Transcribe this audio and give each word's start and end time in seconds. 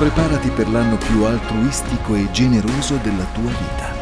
Preparati 0.00 0.48
per 0.48 0.66
l'anno 0.70 0.96
più 0.96 1.24
altruistico 1.24 2.14
e 2.14 2.30
generoso 2.30 2.96
della 2.96 3.30
tua 3.34 3.50
vita. 3.50 3.92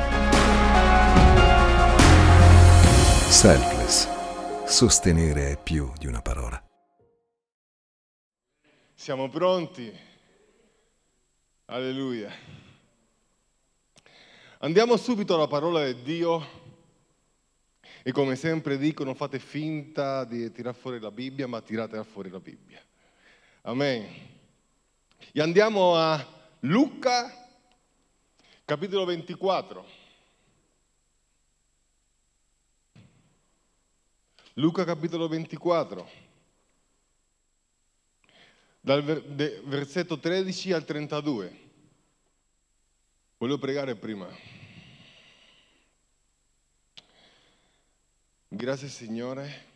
Selfless. 3.29 4.07
Sostenere 4.65 5.51
è 5.51 5.61
più 5.61 5.91
di 5.99 6.07
una 6.07 6.23
parola. 6.23 6.65
Siamo 8.95 9.29
pronti? 9.29 9.93
Alleluia. 11.65 12.31
Andiamo 14.61 14.97
subito 14.97 15.35
alla 15.35 15.49
parola 15.49 15.85
di 15.85 16.01
Dio 16.03 16.47
e 18.05 18.13
come 18.13 18.37
sempre 18.37 18.79
dico 18.79 19.03
non 19.03 19.17
fate 19.17 19.41
finta 19.41 20.23
di 20.23 20.53
tirare 20.53 20.77
fuori 20.79 21.01
la 21.01 21.11
Bibbia, 21.11 21.49
ma 21.49 21.61
tirate 21.61 22.05
fuori 22.05 22.31
la 22.31 22.39
Bibbia. 22.39 22.81
Amen. 23.63 24.37
E 25.33 25.41
andiamo 25.41 25.95
a 25.95 26.25
Luca, 26.61 27.33
capitolo 28.65 29.05
24. 29.05 29.97
Luca 34.55 34.85
capitolo 34.85 35.29
24, 35.29 36.11
dal 38.81 39.05
versetto 39.05 40.19
13 40.19 40.73
al 40.73 40.85
32. 40.85 41.61
Volevo 43.39 43.59
pregare 43.59 43.95
prima. 43.95 44.29
Grazie 48.49 48.89
Signore 48.89 49.68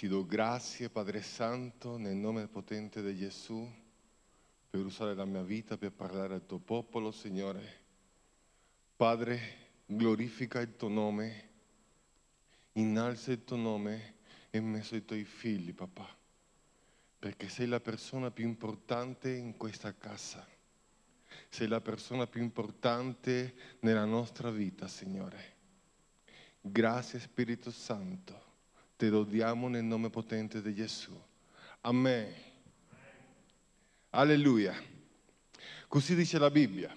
Ti 0.00 0.08
do 0.08 0.24
grazie, 0.24 0.88
Padre 0.88 1.20
Santo, 1.20 1.98
nel 1.98 2.16
nome 2.16 2.46
potente 2.46 3.02
di 3.02 3.18
Gesù, 3.18 3.70
per 4.70 4.82
usare 4.82 5.14
la 5.14 5.26
mia 5.26 5.42
vita 5.42 5.76
per 5.76 5.92
parlare 5.92 6.32
al 6.32 6.46
tuo 6.46 6.58
popolo, 6.58 7.10
Signore. 7.10 7.80
Padre, 8.96 9.40
glorifica 9.84 10.58
il 10.60 10.74
tuo 10.74 10.88
nome, 10.88 11.48
innalza 12.72 13.30
il 13.30 13.44
tuo 13.44 13.56
nome 13.56 14.14
e 14.48 14.58
messo 14.62 14.96
i 14.96 15.04
tuoi 15.04 15.24
figli, 15.24 15.74
papà, 15.74 16.08
perché 17.18 17.50
sei 17.50 17.66
la 17.66 17.80
persona 17.80 18.30
più 18.30 18.46
importante 18.46 19.30
in 19.30 19.58
questa 19.58 19.94
casa. 19.94 20.48
Sei 21.50 21.68
la 21.68 21.82
persona 21.82 22.26
più 22.26 22.40
importante 22.40 23.54
nella 23.80 24.06
nostra 24.06 24.50
vita, 24.50 24.88
Signore. 24.88 25.56
Grazie 26.62 27.18
Spirito 27.18 27.70
Santo 27.70 28.48
te 29.00 29.08
lo 29.08 29.24
diamo 29.24 29.68
nel 29.68 29.82
nome 29.82 30.10
potente 30.10 30.60
di 30.60 30.74
Gesù. 30.74 31.18
Amen. 31.80 32.34
Alleluia. 34.10 34.74
Così 35.88 36.14
dice 36.14 36.38
la 36.38 36.50
Bibbia. 36.50 36.94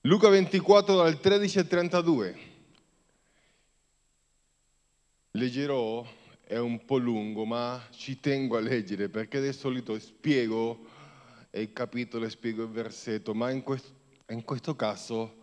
Luca 0.00 0.28
24 0.28 0.96
dal 0.96 1.20
13 1.20 1.58
al 1.60 1.66
32. 1.68 2.38
Leggerò, 5.30 6.04
è 6.42 6.58
un 6.58 6.84
po' 6.84 6.96
lungo, 6.96 7.44
ma 7.44 7.86
ci 7.92 8.18
tengo 8.18 8.56
a 8.56 8.60
leggere 8.60 9.08
perché 9.08 9.40
di 9.40 9.52
solito 9.52 9.96
spiego 10.00 10.86
il 11.52 11.72
capitolo 11.72 12.28
spiego 12.28 12.64
il 12.64 12.70
versetto, 12.70 13.32
ma 13.32 13.48
in 13.52 13.62
questo, 13.62 13.92
in 14.30 14.42
questo 14.42 14.74
caso 14.74 15.36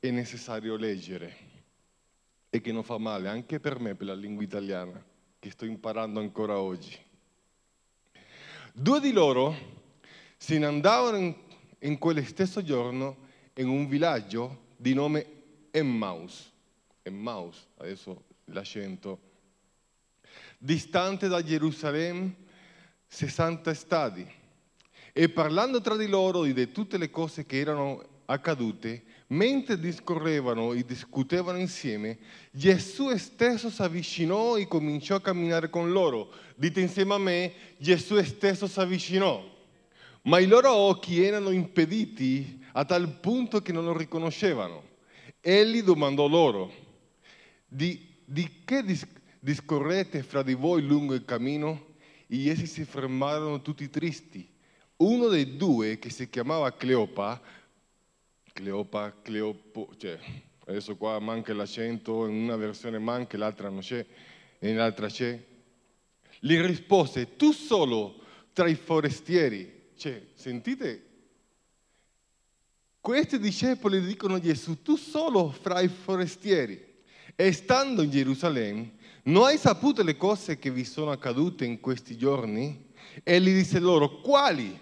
è 0.00 0.08
necessario 0.08 0.76
leggere 0.76 1.41
e 2.54 2.60
che 2.60 2.70
non 2.70 2.82
fa 2.82 2.98
male 2.98 3.30
anche 3.30 3.60
per 3.60 3.80
me, 3.80 3.94
per 3.94 4.08
la 4.08 4.14
lingua 4.14 4.44
italiana, 4.44 5.02
che 5.38 5.50
sto 5.50 5.64
imparando 5.64 6.20
ancora 6.20 6.58
oggi. 6.58 6.94
Due 8.74 9.00
di 9.00 9.10
loro 9.10 9.56
se 10.36 10.58
ne 10.58 10.66
andavano 10.66 11.16
in, 11.16 11.34
in 11.78 11.96
quello 11.96 12.22
stesso 12.22 12.62
giorno 12.62 13.16
in 13.54 13.68
un 13.68 13.88
villaggio 13.88 14.64
di 14.76 14.92
nome 14.92 15.26
Emmaus. 15.70 16.52
Emmaus, 17.00 17.66
adesso 17.78 18.24
l'accento. 18.44 19.18
Distante 20.58 21.28
da 21.28 21.42
Gerusalemme 21.42 22.34
60 23.06 23.72
stadi. 23.72 24.30
E 25.10 25.28
parlando 25.30 25.80
tra 25.80 25.96
di 25.96 26.06
loro 26.06 26.42
di 26.42 26.70
tutte 26.70 26.98
le 26.98 27.08
cose 27.08 27.46
che 27.46 27.58
erano 27.58 28.20
accadute, 28.26 29.04
mentre 29.32 29.78
discorrevano 29.78 30.72
e 30.72 30.84
discutevano 30.84 31.58
insieme, 31.58 32.18
Gesù 32.50 33.14
stesso 33.16 33.70
si 33.70 33.82
avvicinò 33.82 34.56
e 34.56 34.66
cominciò 34.66 35.16
a 35.16 35.20
camminare 35.20 35.70
con 35.70 35.90
loro. 35.90 36.30
Dite 36.54 36.80
insieme 36.80 37.14
a 37.14 37.18
me, 37.18 37.52
Gesù 37.78 38.22
stesso 38.22 38.66
si 38.66 38.78
avvicinò. 38.78 39.42
Ma 40.22 40.38
i 40.38 40.46
loro 40.46 40.72
occhi 40.72 41.22
erano 41.22 41.50
impediti 41.50 42.60
a 42.72 42.84
tal 42.84 43.08
punto 43.20 43.60
che 43.60 43.72
non 43.72 43.84
lo 43.84 43.96
riconoscevano. 43.96 44.90
Egli 45.40 45.82
domandò 45.82 46.28
loro, 46.28 46.72
di, 47.66 48.06
di 48.24 48.48
che 48.64 48.84
discorrete 49.40 50.22
fra 50.22 50.42
di 50.42 50.54
voi 50.54 50.82
lungo 50.82 51.14
il 51.14 51.24
cammino? 51.24 51.90
E 52.26 52.48
essi 52.48 52.66
si 52.66 52.84
fermarono 52.84 53.60
tutti 53.62 53.88
tristi. 53.90 54.48
Uno 54.98 55.26
dei 55.26 55.56
due, 55.56 55.98
che 55.98 56.10
si 56.10 56.30
chiamava 56.30 56.72
Cleopa, 56.72 57.40
Cleopa, 58.52 59.14
Cleopo, 59.22 59.90
cioè 59.96 60.18
adesso 60.66 60.96
qua 60.96 61.18
manca 61.18 61.52
l'accento, 61.54 62.26
in 62.26 62.42
una 62.42 62.56
versione 62.56 62.98
manca, 62.98 63.36
l'altra 63.36 63.68
non 63.68 63.80
c'è, 63.80 64.04
nell'altra 64.60 65.08
c'è. 65.08 65.40
Gli 66.40 66.58
rispose, 66.60 67.36
tu 67.36 67.52
solo 67.52 68.20
tra 68.52 68.68
i 68.68 68.74
forestieri. 68.74 69.90
Cioè, 69.96 70.28
sentite, 70.34 71.06
questi 73.00 73.38
discepoli 73.38 74.00
dicono 74.00 74.34
a 74.34 74.40
Gesù, 74.40 74.82
tu 74.82 74.96
solo 74.96 75.50
fra 75.50 75.80
i 75.80 75.88
forestieri. 75.88 76.90
E 77.34 77.52
stando 77.52 78.02
in 78.02 78.10
Gerusalemme, 78.10 78.92
non 79.24 79.44
hai 79.44 79.58
saputo 79.58 80.02
le 80.02 80.16
cose 80.16 80.58
che 80.58 80.70
vi 80.70 80.84
sono 80.84 81.10
accadute 81.10 81.64
in 81.64 81.80
questi 81.80 82.16
giorni? 82.16 82.90
E 83.22 83.40
gli 83.40 83.52
disse 83.52 83.78
loro, 83.78 84.20
quali? 84.20 84.78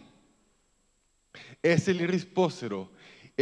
E 1.61 1.79
se 1.79 1.93
gli 1.93 2.05
risposero, 2.05 2.93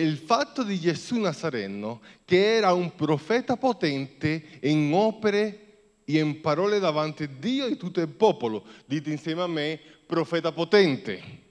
il 0.00 0.16
fatto 0.16 0.62
di 0.62 0.78
Gesù 0.78 1.18
Nazareno, 1.18 2.00
che 2.24 2.56
era 2.56 2.72
un 2.72 2.94
profeta 2.94 3.56
potente 3.56 4.58
in 4.62 4.92
opere 4.92 6.02
e 6.04 6.18
in 6.18 6.40
parole 6.40 6.78
davanti 6.78 7.24
a 7.24 7.28
Dio 7.28 7.66
e 7.66 7.76
tutto 7.76 8.00
il 8.00 8.08
popolo. 8.08 8.64
Dite 8.86 9.10
insieme 9.10 9.42
a 9.42 9.46
me, 9.46 9.80
profeta 10.06 10.52
potente. 10.52 11.46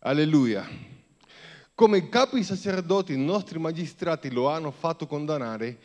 Alleluia. 0.00 0.68
Come 1.74 1.98
i 1.98 2.08
capi 2.08 2.42
sacerdoti, 2.42 3.12
i 3.12 3.18
nostri 3.18 3.58
magistrati 3.58 4.30
lo 4.30 4.48
hanno 4.48 4.70
fatto 4.70 5.06
condannare 5.06 5.78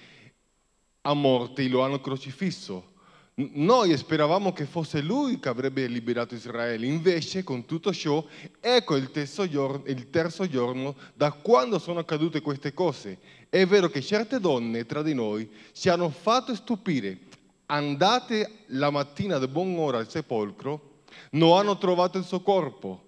a 1.02 1.14
morte 1.14 1.64
e 1.64 1.70
lo 1.70 1.84
hanno 1.84 2.02
crocifisso 2.02 2.96
noi 3.40 3.96
speravamo 3.96 4.52
che 4.52 4.66
fosse 4.66 5.00
lui 5.02 5.40
che 5.40 5.50
avrebbe 5.50 5.86
liberato 5.86 6.34
Israele, 6.34 6.88
invece 6.88 7.44
con 7.44 7.66
tutto 7.66 7.94
ciò, 7.94 8.26
ecco 8.60 8.96
il 8.96 9.12
terzo, 9.12 9.48
giorno, 9.48 9.84
il 9.86 10.10
terzo 10.10 10.48
giorno 10.50 10.96
da 11.14 11.32
quando 11.32 11.78
sono 11.78 12.00
accadute 12.00 12.42
queste 12.42 12.74
cose. 12.74 13.20
È 13.48 13.64
vero 13.68 13.90
che 13.90 14.02
certe 14.02 14.40
donne 14.40 14.88
tra 14.88 15.04
di 15.04 15.14
noi 15.14 15.48
ci 15.72 15.88
hanno 15.90 16.10
fatto 16.10 16.56
stupire. 16.56 17.20
Andate 17.68 18.64
la 18.68 18.90
mattina 18.90 19.38
di 19.38 19.48
buon'ora 19.48 20.00
al 20.00 20.10
sepolcro, 20.10 21.02
non 21.32 21.60
hanno 21.60 21.78
trovato 21.78 22.18
il 22.18 22.24
suo 22.24 22.42
corpo 22.42 23.06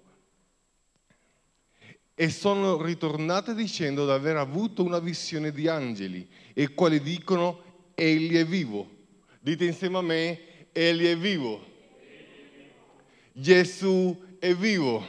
e 2.14 2.28
sono 2.28 2.80
ritornate 2.80 3.52
dicendo 3.52 4.04
di 4.04 4.12
aver 4.12 4.36
avuto 4.36 4.84
una 4.84 5.00
visione 5.00 5.50
di 5.50 5.66
angeli, 5.66 6.28
i 6.54 6.68
quali 6.68 7.00
dicono 7.00 7.62
egli 7.94 8.36
è 8.36 8.44
vivo. 8.44 8.98
Dite 9.42 9.64
insieme 9.64 9.96
a 9.96 10.02
me, 10.02 10.38
Egli 10.70 11.06
è 11.06 11.16
vivo. 11.16 11.64
Gesù 13.32 14.14
è 14.38 14.54
vivo. 14.54 15.02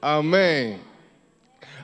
Amen. 0.00 0.78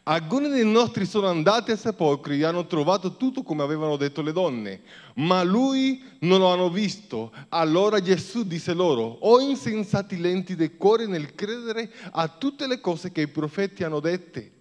Alcuni 0.02 0.48
dei 0.48 0.66
nostri 0.66 1.06
sono 1.06 1.28
andati 1.28 1.70
al 1.70 1.78
sepolcro 1.78 2.34
e 2.34 2.44
hanno 2.44 2.66
trovato 2.66 3.16
tutto 3.16 3.42
come 3.42 3.62
avevano 3.62 3.96
detto 3.96 4.20
le 4.20 4.32
donne, 4.32 4.82
ma 5.14 5.42
lui 5.42 6.02
non 6.20 6.40
lo 6.40 6.48
hanno 6.48 6.68
visto. 6.68 7.32
Allora 7.48 8.00
Gesù 8.00 8.44
disse 8.44 8.74
loro, 8.74 9.02
o 9.02 9.40
insensati 9.40 10.18
lenti 10.18 10.56
del 10.56 10.76
cuore 10.76 11.06
nel 11.06 11.34
credere 11.34 11.90
a 12.10 12.28
tutte 12.28 12.66
le 12.66 12.80
cose 12.80 13.12
che 13.12 13.22
i 13.22 13.28
profeti 13.28 13.82
hanno 13.82 14.00
dette. 14.00 14.52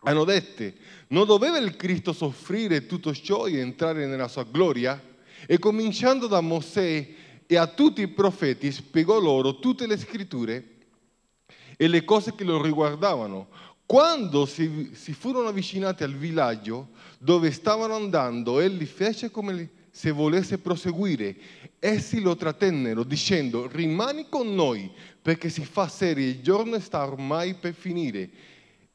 Hanno 0.00 0.22
dette, 0.22 0.74
non 1.08 1.26
doveva 1.26 1.58
il 1.58 1.74
Cristo 1.74 2.12
soffrire 2.12 2.86
tutto 2.86 3.12
ciò 3.12 3.48
e 3.48 3.58
entrare 3.58 4.06
nella 4.06 4.28
sua 4.28 4.44
gloria? 4.44 5.14
E 5.46 5.58
cominciando 5.58 6.26
da 6.26 6.40
Mosè 6.40 7.08
e 7.46 7.56
a 7.56 7.66
tutti 7.66 8.02
i 8.02 8.08
profeti 8.08 8.72
spiegò 8.72 9.18
loro 9.20 9.58
tutte 9.58 9.86
le 9.86 9.96
scritture 9.96 10.64
e 11.76 11.88
le 11.88 12.04
cose 12.04 12.34
che 12.34 12.44
lo 12.44 12.60
riguardavano. 12.60 13.48
Quando 13.86 14.46
si, 14.46 14.90
si 14.94 15.12
furono 15.12 15.48
avvicinati 15.48 16.02
al 16.02 16.14
villaggio 16.14 16.88
dove 17.18 17.52
stavano 17.52 17.94
andando, 17.94 18.58
egli 18.58 18.84
fece 18.84 19.30
come 19.30 19.70
se 19.90 20.10
volesse 20.10 20.58
proseguire. 20.58 21.36
Essi 21.78 22.20
lo 22.20 22.34
trattennero 22.34 23.04
dicendo 23.04 23.68
rimani 23.68 24.26
con 24.28 24.54
noi 24.54 24.90
perché 25.22 25.48
si 25.48 25.64
fa 25.64 25.88
serio, 25.88 26.26
il 26.26 26.42
giorno 26.42 26.78
sta 26.80 27.04
ormai 27.04 27.54
per 27.54 27.74
finire. 27.74 28.28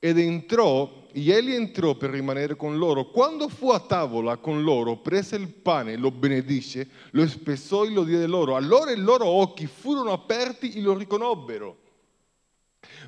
Ed 0.03 0.17
entrò, 0.17 1.05
e 1.11 1.29
egli 1.29 1.53
entrò 1.53 1.93
per 1.93 2.09
rimanere 2.09 2.55
con 2.55 2.79
loro. 2.79 3.11
Quando 3.11 3.47
fu 3.49 3.69
a 3.69 3.79
tavola 3.79 4.37
con 4.37 4.63
loro, 4.63 4.97
prese 4.97 5.35
il 5.35 5.47
pane, 5.47 5.95
lo 5.95 6.09
benedice, 6.09 6.89
lo 7.11 7.27
spessò 7.27 7.85
e 7.85 7.91
lo 7.91 8.03
diede 8.03 8.25
loro. 8.25 8.55
Allora 8.55 8.89
i 8.89 8.97
loro 8.97 9.27
occhi 9.27 9.67
furono 9.67 10.11
aperti 10.11 10.73
e 10.73 10.81
lo 10.81 10.97
riconobbero. 10.97 11.77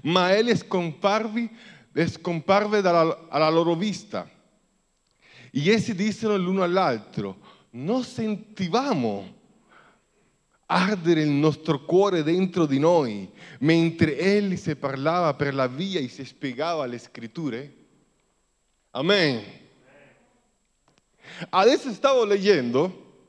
Ma 0.03 0.35
egli 0.35 0.55
scomparve, 0.55 1.49
scomparve 2.05 2.81
dalla, 2.81 3.25
alla 3.27 3.49
loro 3.49 3.73
vista. 3.73 4.29
E 5.49 5.69
essi 5.71 5.95
dissero 5.95 6.37
l'uno 6.37 6.61
all'altro, 6.61 7.37
non 7.71 8.03
sentivamo 8.03 9.41
ardere 10.73 11.21
il 11.21 11.29
nostro 11.29 11.85
cuore 11.85 12.23
dentro 12.23 12.65
di 12.65 12.79
noi 12.79 13.29
mentre 13.59 14.17
egli 14.17 14.57
si 14.57 14.75
parlava 14.75 15.35
per 15.35 15.53
la 15.53 15.67
via 15.67 15.99
e 15.99 16.07
si 16.07 16.25
spiegava 16.25 16.85
le 16.85 16.97
scritture? 16.97 17.73
Amen. 18.91 19.43
Adesso 21.49 21.93
stavo 21.93 22.25
leggendo, 22.25 23.27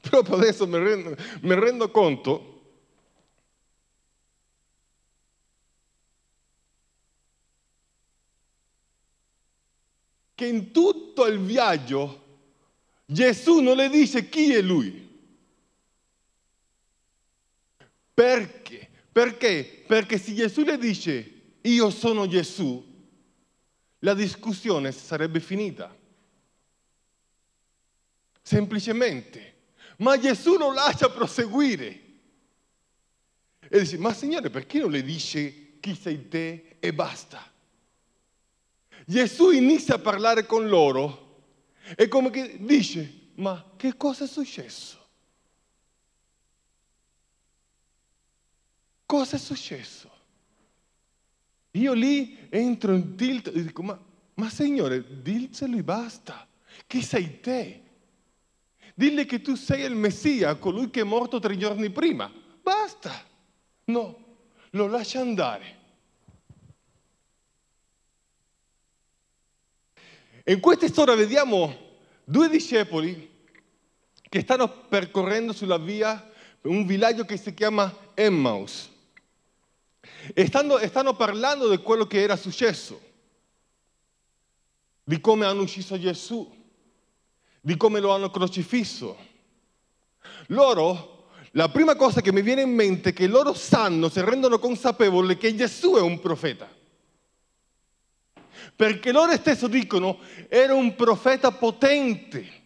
proprio 0.00 0.36
adesso 0.36 0.66
mi 0.68 0.78
rendo, 0.78 1.16
mi 1.42 1.54
rendo 1.54 1.90
conto 1.90 2.52
che 10.34 10.46
in 10.46 10.70
tutto 10.70 11.26
il 11.26 11.38
viaggio 11.40 12.22
Gesù 13.04 13.60
non 13.60 13.76
le 13.76 13.88
dice 13.88 14.28
chi 14.28 14.54
è 14.54 14.60
lui. 14.60 15.03
Perché? 18.14 18.88
Perché? 19.10 19.84
Perché 19.86 20.18
se 20.18 20.32
Gesù 20.32 20.62
le 20.62 20.78
dice 20.78 21.32
io 21.62 21.90
sono 21.90 22.26
Gesù, 22.26 22.92
la 24.00 24.14
discussione 24.14 24.92
sarebbe 24.92 25.40
finita. 25.40 25.94
Semplicemente. 28.40 29.52
Ma 29.98 30.18
Gesù 30.18 30.56
lo 30.56 30.72
lascia 30.72 31.08
proseguire. 31.10 32.02
E 33.68 33.80
dice, 33.80 33.96
ma 33.98 34.12
Signore, 34.12 34.50
perché 34.50 34.78
non 34.78 34.90
le 34.90 35.02
dice 35.02 35.78
chi 35.80 35.94
sei 35.94 36.28
te 36.28 36.76
e 36.78 36.92
basta? 36.92 37.50
Gesù 39.06 39.50
inizia 39.50 39.94
a 39.94 39.98
parlare 39.98 40.46
con 40.46 40.68
loro 40.68 41.46
e 41.96 42.08
come 42.08 42.30
che 42.30 42.56
dice, 42.60 43.30
ma 43.34 43.72
che 43.76 43.96
cosa 43.96 44.24
è 44.24 44.28
successo? 44.28 45.03
Cosa 49.14 49.36
è 49.36 49.38
successo? 49.38 50.10
Io 51.70 51.92
lì 51.92 52.36
entro 52.50 52.94
in 52.94 53.14
tilt 53.14 53.46
e 53.46 53.62
dico, 53.62 53.84
ma, 53.84 53.96
ma 54.34 54.50
Signore, 54.50 55.22
dilselo 55.22 55.76
e 55.76 55.84
basta. 55.84 56.44
Chi 56.88 57.00
sei 57.00 57.38
te? 57.40 57.82
Dille 58.92 59.24
che 59.24 59.40
tu 59.40 59.54
sei 59.54 59.84
il 59.84 59.94
Messia, 59.94 60.56
colui 60.56 60.90
che 60.90 61.02
è 61.02 61.04
morto 61.04 61.38
tre 61.38 61.56
giorni 61.56 61.90
prima. 61.90 62.28
Basta. 62.60 63.24
No, 63.84 64.38
lo 64.70 64.88
lascia 64.88 65.20
andare. 65.20 65.76
In 70.44 70.58
questa 70.58 70.88
storia 70.88 71.14
vediamo 71.14 71.72
due 72.24 72.48
discepoli 72.48 73.30
che 74.28 74.40
stanno 74.40 74.66
percorrendo 74.66 75.52
sulla 75.52 75.78
via 75.78 76.32
un 76.62 76.84
villaggio 76.84 77.24
che 77.24 77.36
si 77.36 77.54
chiama 77.54 77.96
Emmaus. 78.14 78.90
Stanno, 80.46 80.78
stanno 80.78 81.14
parlando 81.14 81.68
di 81.68 81.78
quello 81.78 82.06
che 82.06 82.22
era 82.22 82.36
successo, 82.36 83.00
di 85.02 85.20
come 85.20 85.44
hanno 85.44 85.62
ucciso 85.62 85.98
Gesù, 85.98 86.50
di 87.60 87.76
come 87.76 88.00
lo 88.00 88.12
hanno 88.12 88.30
crocifisso. 88.30 89.16
Loro, 90.48 91.28
la 91.52 91.68
prima 91.68 91.94
cosa 91.94 92.20
che 92.20 92.32
mi 92.32 92.42
viene 92.42 92.62
in 92.62 92.74
mente 92.74 93.10
è 93.10 93.12
che 93.12 93.26
loro 93.26 93.54
sanno, 93.54 94.08
si 94.08 94.20
rendono 94.20 94.58
consapevoli 94.58 95.36
che 95.36 95.54
Gesù 95.54 95.94
è 95.94 96.00
un 96.00 96.18
profeta. 96.20 96.68
Perché 98.76 99.12
loro 99.12 99.32
stessi 99.36 99.68
dicono 99.68 100.18
era 100.48 100.74
un 100.74 100.94
profeta 100.94 101.52
potente 101.52 102.62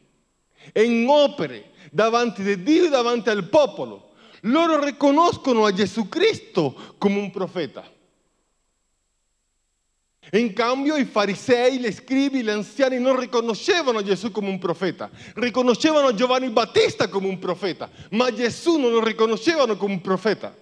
in 0.74 1.06
opere 1.08 1.72
davanti 1.90 2.48
a 2.48 2.56
Dio 2.56 2.86
e 2.86 2.88
davanti 2.88 3.28
al 3.30 3.48
popolo. 3.48 4.07
Loro 4.42 4.82
riconoscono 4.84 5.64
a 5.64 5.72
Gesù 5.72 6.08
Cristo 6.08 6.94
come 6.98 7.18
un 7.18 7.30
profeta. 7.30 7.96
In 10.32 10.52
cambio 10.52 10.96
i 10.96 11.06
farisei, 11.06 11.78
gli 11.78 11.90
scribi, 11.90 12.42
gli 12.42 12.50
anziani 12.50 12.98
non 12.98 13.18
riconoscevano 13.18 14.02
Gesù 14.02 14.30
come 14.30 14.50
un 14.50 14.58
profeta, 14.58 15.10
riconoscevano 15.36 16.12
Giovanni 16.12 16.50
Battista 16.50 17.08
come 17.08 17.28
un 17.28 17.38
profeta, 17.38 17.90
ma 18.10 18.30
Gesù 18.32 18.76
non 18.76 18.90
lo 18.90 19.02
riconoscevano 19.02 19.76
come 19.76 19.94
un 19.94 20.00
profeta. 20.02 20.54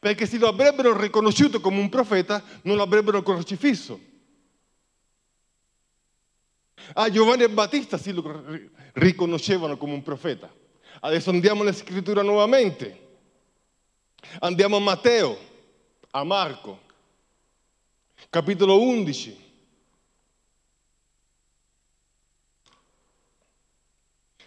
Perché 0.00 0.26
se 0.26 0.38
lo 0.38 0.48
avrebbero 0.48 0.98
riconosciuto 0.98 1.60
come 1.60 1.78
un 1.80 1.88
profeta, 1.88 2.42
non 2.62 2.76
l'avrebbero 2.76 3.22
crocifisso. 3.22 3.98
A 6.94 7.10
Giovanni 7.10 7.46
Battista 7.48 7.96
sì 7.96 8.12
lo 8.12 8.44
riconoscevano 8.94 9.76
come 9.76 9.92
un 9.92 10.02
profeta. 10.02 10.52
Adesso 11.00 11.30
andiamo 11.30 11.62
alla 11.62 11.72
scrittura 11.72 12.22
nuovamente. 12.22 13.06
Andiamo 14.40 14.76
a 14.76 14.80
Matteo, 14.80 15.38
a 16.10 16.24
Marco, 16.24 16.80
capitolo 18.30 18.80
11. 18.80 19.46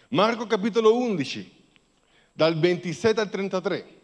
Marco 0.08 0.46
capitolo 0.46 0.94
11, 0.94 1.50
dal 2.34 2.58
27 2.58 3.20
al 3.20 3.30
33. 3.30 4.00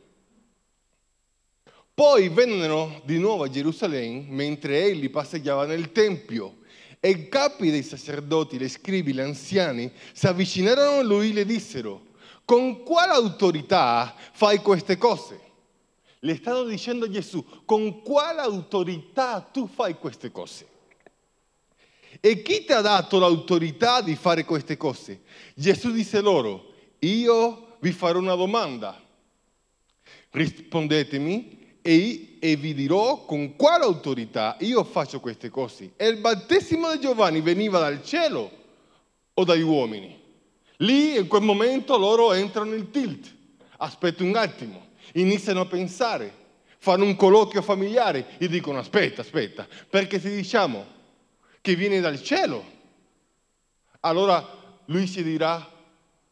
Poi 1.92 2.28
vennero 2.30 3.02
di 3.04 3.18
nuovo 3.18 3.44
a 3.44 3.50
Gerusalemme 3.50 4.24
mentre 4.28 4.84
egli 4.84 5.10
passeggiava 5.10 5.66
nel 5.66 5.92
Tempio 5.92 6.60
e 7.00 7.10
i 7.10 7.28
capi 7.28 7.70
dei 7.70 7.82
sacerdoti, 7.82 8.58
le 8.58 8.68
scribi, 8.68 9.12
gli 9.12 9.20
anziani 9.20 9.92
si 10.12 10.26
avvicinarono 10.26 10.98
a 10.98 11.02
lui 11.02 11.30
e 11.30 11.32
le 11.34 11.44
dissero, 11.44 12.06
con 12.48 12.82
quale 12.82 13.12
autorità 13.12 14.14
fai 14.32 14.62
queste 14.62 14.96
cose? 14.96 15.38
Le 16.20 16.34
stanno 16.36 16.62
dicendo 16.64 17.04
a 17.04 17.10
Gesù, 17.10 17.44
con 17.66 18.00
quale 18.00 18.40
autorità 18.40 19.46
tu 19.52 19.68
fai 19.68 19.96
queste 19.96 20.32
cose? 20.32 20.66
E 22.20 22.40
chi 22.40 22.64
ti 22.64 22.72
ha 22.72 22.80
dato 22.80 23.18
l'autorità 23.18 24.00
di 24.00 24.16
fare 24.16 24.46
queste 24.46 24.78
cose? 24.78 25.20
Gesù 25.54 25.90
disse 25.90 26.22
loro, 26.22 26.72
io 27.00 27.76
vi 27.80 27.92
farò 27.92 28.18
una 28.18 28.34
domanda. 28.34 28.98
Rispondetemi 30.30 31.80
e, 31.82 32.38
e 32.40 32.56
vi 32.56 32.72
dirò 32.72 33.26
con 33.26 33.56
quale 33.56 33.84
autorità 33.84 34.56
io 34.60 34.84
faccio 34.84 35.20
queste 35.20 35.50
cose. 35.50 35.92
Il 35.98 36.16
battesimo 36.16 36.90
di 36.92 37.00
Giovanni 37.00 37.42
veniva 37.42 37.78
dal 37.78 38.02
cielo 38.02 38.50
o 39.34 39.44
dagli 39.44 39.60
uomini? 39.60 40.27
Lì 40.78 41.16
in 41.16 41.26
quel 41.26 41.42
momento 41.42 41.96
loro 41.96 42.32
entrano 42.32 42.74
in 42.74 42.90
tilt, 42.90 43.34
aspettano 43.78 44.28
un 44.28 44.36
attimo, 44.36 44.88
iniziano 45.14 45.60
a 45.60 45.66
pensare, 45.66 46.32
fanno 46.78 47.04
un 47.04 47.16
colloquio 47.16 47.62
familiare. 47.62 48.38
E 48.38 48.48
dicono 48.48 48.78
aspetta, 48.78 49.22
aspetta, 49.22 49.66
perché 49.88 50.20
se 50.20 50.34
diciamo 50.34 50.86
che 51.60 51.74
viene 51.74 52.00
dal 52.00 52.22
cielo, 52.22 52.64
allora 54.00 54.46
lui 54.86 55.06
si 55.06 55.22
dirà 55.22 55.68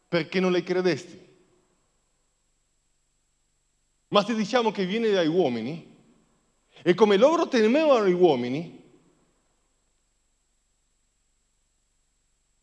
perché 0.07 0.39
non 0.39 0.51
le 0.51 0.63
credesti. 0.63 1.25
Ma 4.09 4.23
se 4.23 4.33
diciamo 4.33 4.71
che 4.71 4.85
viene 4.85 5.09
dai 5.09 5.27
uomini, 5.27 5.95
e 6.81 6.93
come 6.93 7.17
loro 7.17 7.49
temevano 7.49 8.07
gli 8.07 8.13
uomini, 8.13 8.83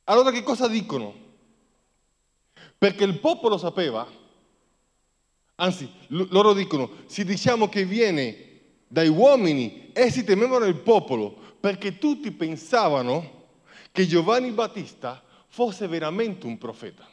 allora 0.05 0.31
che 0.31 0.43
cosa 0.43 0.67
dicono? 0.67 1.24
Perché 2.79 3.05
il 3.05 3.19
popolo 3.19 3.57
sapeva, 3.57 4.07
anzi 5.57 5.91
loro 6.09 6.53
dicono, 6.53 6.91
se 7.07 7.25
diciamo 7.25 7.69
che 7.69 7.85
viene 7.85 8.61
dai 8.89 9.09
uomini, 9.09 9.91
essi 9.93 10.25
temevano 10.25 10.67
il 10.67 10.77
popolo, 10.77 11.57
perché 11.61 11.99
tutti 11.99 12.31
pensavano 12.31 13.43
che 13.91 14.07
Giovanni 14.07 14.51
Battista 14.51 15.23
fosse 15.47 15.87
veramente 15.87 16.47
un 16.47 16.59
profeta. 16.59 17.09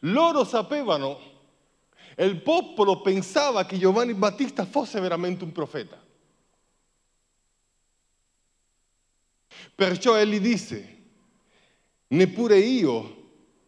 Loro 0.00 0.44
sapevano, 0.44 1.18
il 2.16 2.40
popolo 2.42 3.00
pensava 3.00 3.64
che 3.64 3.78
Giovanni 3.78 4.14
Battista 4.14 4.64
fosse 4.66 5.00
veramente 5.00 5.44
un 5.44 5.52
profeta. 5.52 6.02
Perciò 9.74 10.16
egli 10.16 10.40
disse, 10.40 10.98
neppure 12.10 12.58
io 12.58 13.16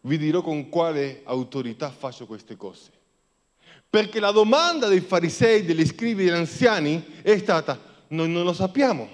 vi 0.01 0.17
dirò 0.17 0.41
con 0.41 0.69
quale 0.69 1.21
autorità 1.25 1.89
faccio 1.91 2.25
queste 2.25 2.55
cose. 2.55 2.91
Perché 3.89 4.19
la 4.19 4.31
domanda 4.31 4.87
dei 4.87 5.01
farisei, 5.01 5.63
degli 5.65 5.85
scrivi 5.85 6.23
e 6.23 6.25
degli 6.25 6.35
anziani 6.35 7.03
è 7.21 7.37
stata, 7.37 7.79
noi 8.07 8.29
non 8.29 8.43
lo 8.43 8.53
sappiamo. 8.53 9.07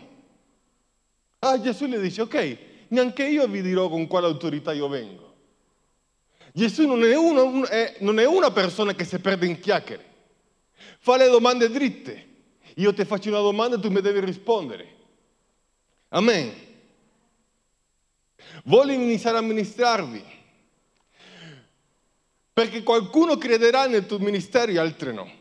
Ah, 1.39 1.59
Gesù 1.59 1.86
le 1.86 2.00
dice, 2.00 2.21
ok, 2.21 2.57
neanche 2.89 3.25
io 3.25 3.48
vi 3.48 3.62
dirò 3.62 3.89
con 3.89 4.07
quale 4.07 4.27
autorità 4.27 4.71
io 4.71 4.88
vengo. 4.88 5.27
Gesù 6.53 6.88
non 6.88 7.03
è, 7.03 7.15
uno, 7.15 7.65
non 8.00 8.19
è 8.19 8.25
una 8.25 8.51
persona 8.51 8.93
che 8.93 9.05
si 9.05 9.19
perde 9.19 9.45
in 9.45 9.59
chiacchiere. 9.59 10.05
Fa 11.00 11.17
le 11.17 11.29
domande 11.29 11.69
dritte. 11.69 12.27
Io 12.75 12.93
ti 12.93 13.05
faccio 13.05 13.29
una 13.29 13.39
domanda 13.39 13.75
e 13.75 13.79
tu 13.79 13.89
mi 13.89 14.01
devi 14.01 14.19
rispondere. 14.21 14.95
Amen. 16.09 16.68
Voglio 18.63 18.93
iniziare 18.93 19.38
a 19.38 19.41
ministrarvi. 19.41 20.38
Perché 22.53 22.84
qualcuno 22.84 23.38
crederà 23.38 23.86
nel 23.88 24.05
tuo 24.05 24.19
ministero 24.19 24.72
e 24.72 24.77
altri 24.77 25.13
no. 25.13 25.31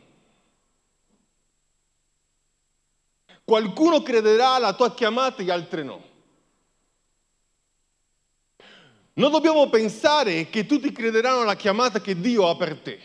Qualcuno 3.45 4.03
crederà 4.03 4.55
alla 4.55 4.75
tua 4.75 4.95
chiamata 4.95 5.43
e 5.43 5.51
altri 5.51 5.85
no. 5.85 6.07
Non 9.15 9.33
dobbiamo 9.33 9.69
pensare 9.69 10.49
che 10.49 10.65
tutti 10.65 10.93
crederanno 10.93 11.41
alla 11.41 11.57
chiamata 11.57 12.01
che 12.01 12.21
Dio 12.21 12.49
ha 12.49 12.55
per 12.57 12.79
te. 12.79 13.01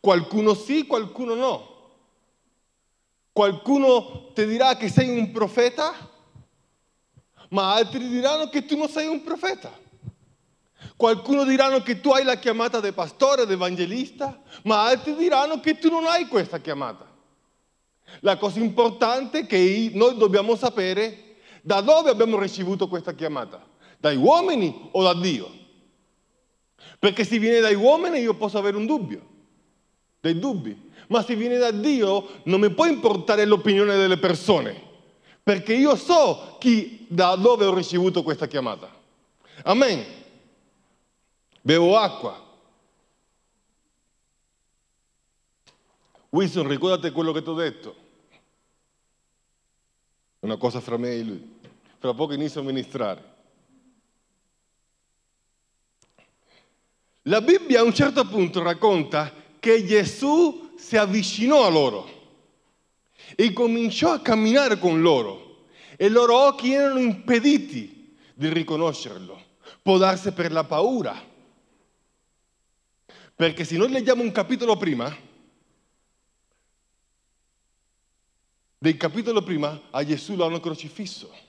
Qualcuno 0.00 0.54
sì, 0.54 0.86
qualcuno 0.86 1.34
no. 1.34 1.74
Qualcuno 3.32 4.32
ti 4.32 4.46
dirà 4.46 4.76
che 4.76 4.88
sei 4.88 5.16
un 5.16 5.30
profeta, 5.30 5.94
ma 7.50 7.74
altri 7.74 8.08
diranno 8.08 8.48
che 8.48 8.64
tu 8.64 8.76
non 8.76 8.88
sei 8.88 9.06
un 9.06 9.22
profeta. 9.22 9.72
Qualcuno 10.96 11.44
diranno 11.44 11.82
che 11.82 12.00
tu 12.00 12.10
hai 12.10 12.24
la 12.24 12.36
chiamata 12.36 12.80
di 12.80 12.92
pastore, 12.92 13.46
di 13.46 13.52
evangelista, 13.52 14.40
ma 14.64 14.84
altri 14.84 15.14
diranno 15.14 15.60
che 15.60 15.78
tu 15.78 15.90
non 15.90 16.06
hai 16.06 16.26
questa 16.26 16.58
chiamata. 16.58 17.06
La 18.20 18.36
cosa 18.36 18.60
importante 18.60 19.40
è 19.40 19.46
che 19.46 19.90
noi 19.94 20.16
dobbiamo 20.16 20.56
sapere 20.56 21.36
da 21.62 21.80
dove 21.80 22.10
abbiamo 22.10 22.38
ricevuto 22.38 22.88
questa 22.88 23.14
chiamata 23.14 23.74
dai 23.98 24.16
uomini 24.16 24.88
o 24.92 25.02
da 25.02 25.14
Dio? 25.14 25.50
Perché 26.98 27.24
se 27.24 27.38
viene 27.38 27.60
dai 27.60 27.74
uomini 27.74 28.18
io 28.20 28.34
posso 28.34 28.58
avere 28.58 28.76
un 28.76 28.86
dubbio, 28.86 29.34
dei 30.20 30.38
dubbi, 30.38 30.90
ma 31.08 31.22
se 31.22 31.34
viene 31.34 31.56
da 31.56 31.70
Dio 31.70 32.40
non 32.44 32.60
mi 32.60 32.70
può 32.70 32.86
importare 32.86 33.44
l'opinione 33.44 33.96
delle 33.96 34.18
persone, 34.18 34.85
perché 35.46 35.74
io 35.74 35.94
so 35.94 36.56
chi, 36.58 37.06
da 37.08 37.36
dove 37.36 37.66
ho 37.66 37.72
ricevuto 37.72 38.24
questa 38.24 38.48
chiamata. 38.48 38.92
Amen. 39.62 40.04
Bevo 41.60 41.96
acqua. 41.96 42.44
Wilson, 46.30 46.66
ricordate 46.66 47.12
quello 47.12 47.30
che 47.30 47.44
ti 47.44 47.48
ho 47.48 47.54
detto. 47.54 47.96
Una 50.40 50.56
cosa 50.56 50.80
fra 50.80 50.96
me 50.96 51.12
e 51.12 51.22
lui. 51.22 51.58
Fra 52.00 52.12
poco 52.12 52.32
inizio 52.32 52.60
a 52.60 52.64
ministrare. 52.64 53.34
La 57.22 57.40
Bibbia 57.40 57.82
a 57.82 57.84
un 57.84 57.94
certo 57.94 58.26
punto 58.26 58.64
racconta 58.64 59.32
che 59.60 59.84
Gesù 59.84 60.74
si 60.76 60.96
avvicinò 60.96 61.64
a 61.64 61.68
loro 61.68 62.15
e 63.34 63.52
cominciò 63.52 64.12
a 64.12 64.20
camminare 64.20 64.78
con 64.78 65.00
loro 65.00 65.46
e 65.96 66.06
i 66.06 66.10
loro 66.10 66.36
occhi 66.36 66.72
erano 66.72 66.98
impediti 66.98 68.16
di 68.34 68.52
riconoscerlo. 68.52 69.44
Può 69.82 69.96
darsi 69.96 70.32
per 70.32 70.52
la 70.52 70.64
paura. 70.64 71.34
Perché 73.34 73.64
se 73.64 73.76
noi 73.76 73.90
leggiamo 73.90 74.22
un 74.22 74.32
capitolo 74.32 74.76
prima, 74.76 75.14
del 78.78 78.96
capitolo 78.96 79.42
prima 79.42 79.88
a 79.90 80.04
Gesù 80.04 80.36
l'hanno 80.36 80.60
crocifisso. 80.60 81.44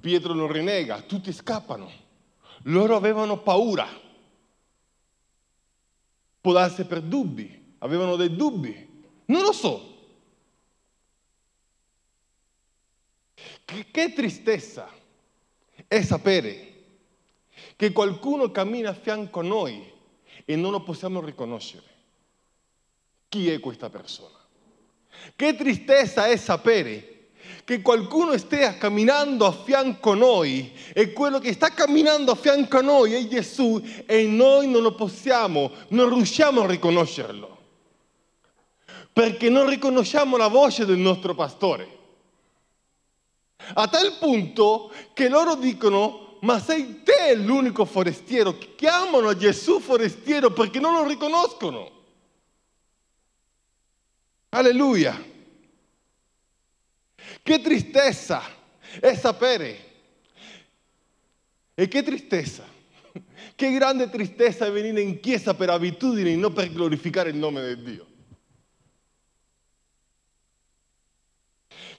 Pietro 0.00 0.34
non 0.34 0.50
rinnega, 0.50 1.02
tutti 1.02 1.32
scappano. 1.32 1.90
Loro 2.64 2.96
avevano 2.96 3.38
paura. 3.38 3.86
Può 6.40 6.52
darsi 6.52 6.84
per 6.84 7.02
dubbi, 7.02 7.61
avevano 7.82 8.16
dei 8.16 8.34
dubbi. 8.34 9.04
Non 9.26 9.42
lo 9.42 9.52
so. 9.52 9.90
Che, 13.64 13.86
che 13.90 14.12
tristezza 14.12 14.88
è 15.86 16.02
sapere 16.02 16.70
che 17.76 17.92
qualcuno 17.92 18.50
cammina 18.50 18.90
a 18.90 18.94
fianco 18.94 19.40
a 19.40 19.44
noi 19.44 19.90
e 20.44 20.56
non 20.56 20.70
lo 20.70 20.82
possiamo 20.82 21.20
riconoscere. 21.20 21.90
Chi 23.28 23.48
è 23.50 23.60
questa 23.60 23.88
persona? 23.88 24.38
Che 25.34 25.54
tristezza 25.56 26.26
è 26.26 26.36
sapere 26.36 27.08
che 27.64 27.80
qualcuno 27.80 28.36
stia 28.38 28.76
camminando 28.76 29.46
a 29.46 29.52
fianco 29.52 30.12
a 30.12 30.16
noi 30.16 30.72
e 30.92 31.12
quello 31.12 31.38
che 31.38 31.52
sta 31.52 31.70
camminando 31.70 32.32
a 32.32 32.36
fianco 32.36 32.78
a 32.78 32.82
noi 32.82 33.14
è 33.14 33.26
Gesù 33.26 33.80
e 34.06 34.24
noi 34.26 34.68
non 34.68 34.82
lo 34.82 34.94
possiamo, 34.94 35.70
non 35.88 36.12
riusciamo 36.12 36.62
a 36.62 36.66
riconoscerlo. 36.66 37.61
Perché 39.12 39.50
non 39.50 39.68
riconosciamo 39.68 40.36
la 40.36 40.48
voce 40.48 40.84
del 40.86 40.98
nostro 40.98 41.34
pastore. 41.34 41.98
A 43.74 43.86
tal 43.88 44.16
punto 44.18 44.92
che 45.12 45.28
loro 45.28 45.54
dicono, 45.54 46.38
ma 46.40 46.58
sei 46.58 47.02
te 47.02 47.34
l'unico 47.34 47.84
forestiero, 47.84 48.56
chiamano 48.74 49.28
a 49.28 49.36
Gesù 49.36 49.80
forestiero 49.80 50.52
perché 50.52 50.80
non 50.80 50.94
lo 50.94 51.06
riconoscono. 51.06 51.90
Alleluia. 54.50 55.30
Che 57.42 57.60
tristezza 57.60 58.42
è 59.00 59.14
sapere. 59.14 59.90
E 61.74 61.88
che 61.88 62.02
tristezza. 62.02 62.64
Che 63.54 63.72
grande 63.72 64.10
tristezza 64.10 64.66
è 64.66 64.72
venire 64.72 65.00
in 65.00 65.20
chiesa 65.20 65.54
per 65.54 65.70
abitudine 65.70 66.32
e 66.32 66.36
non 66.36 66.52
per 66.52 66.72
glorificare 66.72 67.30
il 67.30 67.36
nome 67.36 67.74
di 67.74 67.82
Dio. 67.82 68.06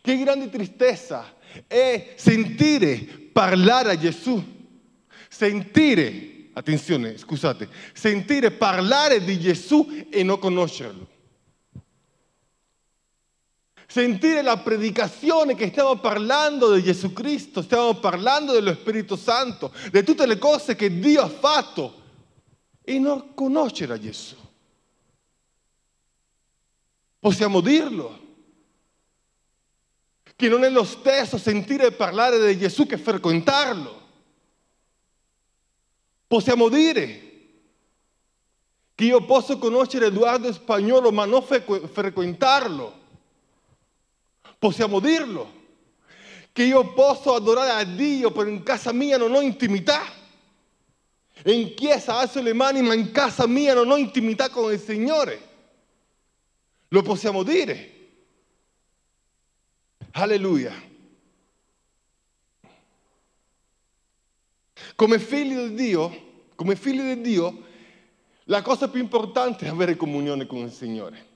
Che 0.03 0.17
grande 0.17 0.49
tristezza 0.49 1.33
è 1.65 2.15
sentire 2.17 2.97
parlare 3.31 3.91
a 3.91 3.97
Gesù, 3.97 4.43
sentire, 5.29 6.49
attenzione, 6.51 7.17
scusate, 7.17 7.69
sentire 7.93 8.51
parlare 8.51 9.23
di 9.23 9.39
Gesù 9.39 10.05
e 10.09 10.21
non 10.23 10.39
conoscerlo 10.39 11.11
sentire 13.93 14.41
la 14.41 14.57
predicazione 14.57 15.53
che 15.53 15.67
stiamo 15.67 15.97
parlando 15.97 16.73
di 16.73 16.81
Gesù 16.81 17.13
Cristo, 17.13 17.61
stiamo 17.61 17.93
parlando 17.93 18.51
dello 18.51 18.73
Spirito 18.73 19.15
Santo, 19.15 19.71
di 19.91 20.03
tutte 20.03 20.25
le 20.25 20.39
cose 20.39 20.75
che 20.75 20.97
Dio 20.97 21.21
ha 21.21 21.29
fatto 21.29 22.01
e 22.81 22.97
non 22.97 23.35
conoscere 23.35 23.93
a 23.93 23.99
Gesù. 23.99 24.35
Possiamo 27.19 27.61
dirlo. 27.61 28.22
Che 30.35 30.47
non 30.47 30.63
è 30.63 30.69
lo 30.69 30.83
stesso 30.83 31.37
sentire 31.37 31.91
parlare 31.91 32.45
di 32.45 32.57
Gesù 32.57 32.85
che 32.85 32.97
frequentarlo. 32.97 34.01
Possiamo 36.27 36.67
dire 36.69 37.31
che 38.95 39.03
io 39.05 39.23
posso 39.25 39.57
conoscere 39.57 40.07
Edoardo 40.07 40.51
Spagnolo 40.51 41.11
ma 41.11 41.25
non 41.25 41.43
frequentarlo. 41.43 43.01
Possiamo 44.57 44.99
dirlo. 44.99 45.61
Che 46.51 46.63
io 46.63 46.93
posso 46.93 47.33
adorare 47.33 47.71
a 47.71 47.83
Dio, 47.83 48.31
però 48.31 48.47
in 48.47 48.63
casa 48.63 48.93
mia 48.93 49.17
non 49.17 49.33
ho 49.33 49.41
intimità. 49.41 50.03
E 51.41 51.51
in 51.51 51.73
chiesa 51.73 52.17
alzo 52.17 52.41
le 52.41 52.53
mani, 52.53 52.81
ma 52.81 52.93
in 52.93 53.11
casa 53.11 53.47
mia 53.47 53.73
non 53.73 53.89
ho 53.89 53.97
intimità 53.97 54.49
con 54.49 54.71
il 54.71 54.79
Signore. 54.79 55.49
Lo 56.89 57.01
possiamo 57.01 57.43
dire. 57.43 58.02
Alleluia. 60.13 60.73
Come 64.95 65.19
figli 65.19 65.55
di 65.67 65.75
Dio, 65.75 66.47
come 66.55 66.75
figli 66.75 67.01
di 67.15 67.21
Dio, 67.21 67.63
la 68.45 68.61
cosa 68.61 68.89
più 68.89 69.01
importante 69.01 69.65
è 69.65 69.69
avere 69.69 69.95
comunione 69.95 70.45
con 70.45 70.59
il 70.59 70.71
Signore. 70.71 71.31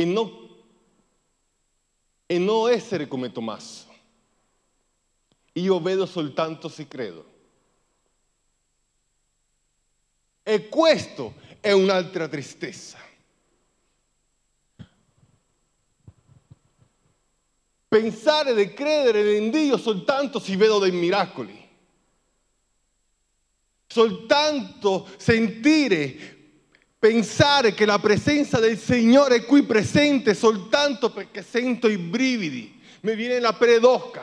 e 0.00 0.04
non, 0.04 0.48
e 2.26 2.38
non 2.38 2.70
essere 2.70 3.06
come 3.06 3.32
Tommaso. 3.32 3.88
Io 5.54 5.80
vedo 5.80 6.06
soltanto 6.06 6.68
se 6.68 6.88
credo. 6.88 7.28
E 10.42 10.68
questo 10.68 11.34
è 11.60 11.72
un'altra 11.72 12.28
tristezza. 12.28 12.98
Pensare 17.90 18.54
di 18.54 18.72
credere 18.72 19.34
in 19.34 19.50
Dio 19.50 19.76
soltanto 19.76 20.38
si 20.38 20.54
vedono 20.54 20.78
dei 20.78 20.92
miracoli. 20.92 21.68
Soltanto 23.88 25.08
sentire, 25.16 26.16
pensare 26.96 27.74
che 27.74 27.84
la 27.84 27.98
presenza 27.98 28.60
del 28.60 28.78
Signore 28.78 29.38
è 29.38 29.44
qui 29.44 29.64
presente 29.64 30.34
soltanto 30.34 31.10
perché 31.10 31.42
sento 31.42 31.88
i 31.88 31.98
brividi, 31.98 32.80
mi 33.00 33.16
viene 33.16 33.40
la 33.40 33.54
pelle 33.54 33.80
d'occa. 33.80 34.22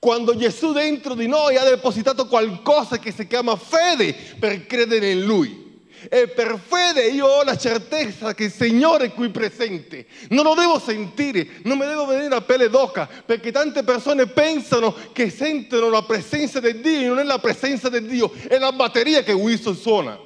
Quando 0.00 0.34
Gesù 0.34 0.72
dentro 0.72 1.14
di 1.14 1.28
noi 1.28 1.56
ha 1.56 1.62
depositato 1.62 2.26
qualcosa 2.26 2.98
che 2.98 3.12
si 3.12 3.28
chiama 3.28 3.54
fede 3.54 4.12
per 4.40 4.66
credere 4.66 5.10
in 5.10 5.24
Lui. 5.24 5.65
E 6.08 6.28
per 6.28 6.60
fede 6.64 7.08
io 7.08 7.26
ho 7.26 7.42
la 7.42 7.56
certezza 7.56 8.34
che 8.34 8.44
il 8.44 8.52
Signore 8.52 9.06
è 9.06 9.12
qui 9.12 9.30
presente. 9.30 10.06
Non 10.28 10.44
lo 10.44 10.54
devo 10.54 10.78
sentire, 10.78 11.60
non 11.64 11.78
mi 11.78 11.86
devo 11.86 12.06
venire 12.06 12.28
la 12.28 12.42
pelle 12.42 12.68
d'oca, 12.68 13.08
perché 13.24 13.50
tante 13.50 13.82
persone 13.82 14.26
pensano 14.26 14.94
che 15.12 15.30
sentono 15.30 15.88
la 15.88 16.02
presenza 16.02 16.60
di 16.60 16.80
Dio 16.80 17.08
non 17.08 17.18
è 17.18 17.24
la 17.24 17.38
presenza 17.38 17.88
di 17.88 18.06
Dio, 18.06 18.32
è 18.48 18.58
la 18.58 18.72
batteria 18.72 19.22
che 19.22 19.32
Wilson 19.32 19.76
suona. 19.76 20.18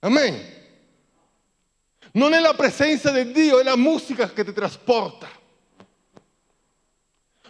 Amen. 0.00 0.52
Non 2.12 2.32
è 2.32 2.40
la 2.40 2.54
presenza 2.54 3.10
di 3.10 3.32
Dio, 3.32 3.58
è 3.58 3.62
la 3.62 3.76
musica 3.76 4.30
che 4.30 4.44
ti 4.44 4.52
trasporta. 4.52 5.28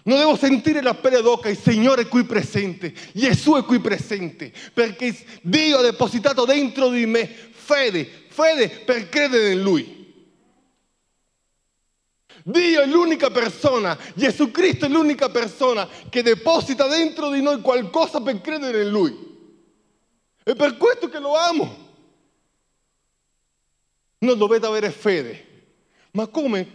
Non 0.04 0.18
devo 0.18 0.36
sentire 0.36 0.82
la 0.82 0.94
pelle 0.94 1.22
d'oca, 1.22 1.48
il 1.48 1.58
Signore 1.58 2.02
è 2.02 2.08
qui 2.08 2.24
presente, 2.24 2.92
Gesù 3.12 3.54
è 3.54 3.64
qui 3.64 3.80
presente, 3.80 4.52
perché 4.72 5.16
Dio 5.40 5.78
ha 5.78 5.82
depositato 5.82 6.44
dentro 6.44 6.90
di 6.90 7.06
me 7.06 7.26
fede, 7.26 8.26
fede 8.28 8.68
per 8.68 9.08
credere 9.08 9.52
in 9.52 9.62
Lui. 9.62 10.02
Dio 12.46 12.82
è 12.82 12.86
l'unica 12.86 13.30
persona, 13.30 13.98
Gesù 14.14 14.50
Cristo 14.50 14.84
è 14.84 14.88
l'unica 14.90 15.30
persona 15.30 15.88
che 16.10 16.22
deposita 16.22 16.86
dentro 16.86 17.30
di 17.30 17.40
noi 17.40 17.62
qualcosa 17.62 18.20
per 18.20 18.42
credere 18.42 18.82
in 18.82 18.90
Lui. 18.90 19.32
È 20.42 20.54
per 20.54 20.76
questo 20.76 21.08
che 21.08 21.18
lo 21.18 21.34
amo. 21.34 21.82
Non 24.18 24.36
dovete 24.36 24.66
avere 24.66 24.90
fede. 24.90 25.46
Ma 26.10 26.26
come? 26.26 26.70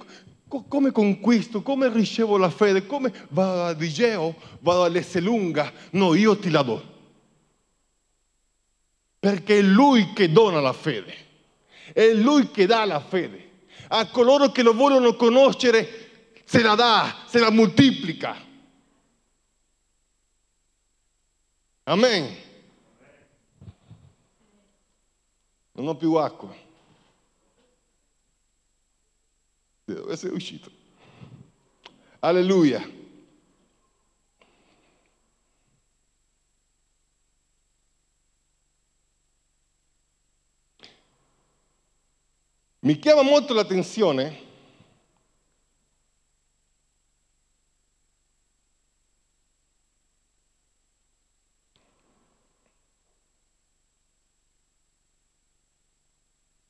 Come 0.50 0.92
conquisto, 0.92 1.62
come 1.62 1.90
ricevo 1.90 2.38
la 2.38 2.50
fede, 2.50 2.88
come 2.88 3.14
vado 3.30 3.64
a 3.64 3.74
Digeo, 3.74 4.36
vado 4.60 4.84
all'Esselunga, 4.84 5.72
no, 5.92 6.16
io 6.16 6.38
ti 6.38 6.50
la 6.50 6.64
do. 6.64 6.98
Perché 9.20 9.60
è 9.60 9.62
Lui 9.62 10.14
che 10.14 10.32
dona 10.32 10.60
la 10.60 10.74
fede, 10.74 11.14
è 11.94 12.14
Lui 12.14 12.50
che 12.50 12.66
dà 12.66 12.86
la 12.86 13.00
fede. 13.00 13.48
A 13.90 14.08
coloro 14.10 14.52
che 14.52 14.64
lo 14.64 14.74
vogliono 14.74 15.16
conoscere 15.16 16.32
se 16.44 16.62
la 16.62 16.76
dà, 16.76 17.26
se 17.28 17.40
la 17.40 17.52
moltiplica. 17.52 18.36
Amen. 21.84 22.36
Non 25.74 25.88
ho 25.88 25.96
più 25.96 26.14
acqua. 26.16 26.69
Dove 29.94 30.16
sei 30.16 30.32
uscito. 30.32 30.72
Alleluia. 32.20 32.98
Mi 42.82 42.98
chiama 42.98 43.22
molto 43.24 43.54
l'attenzione 43.54 44.48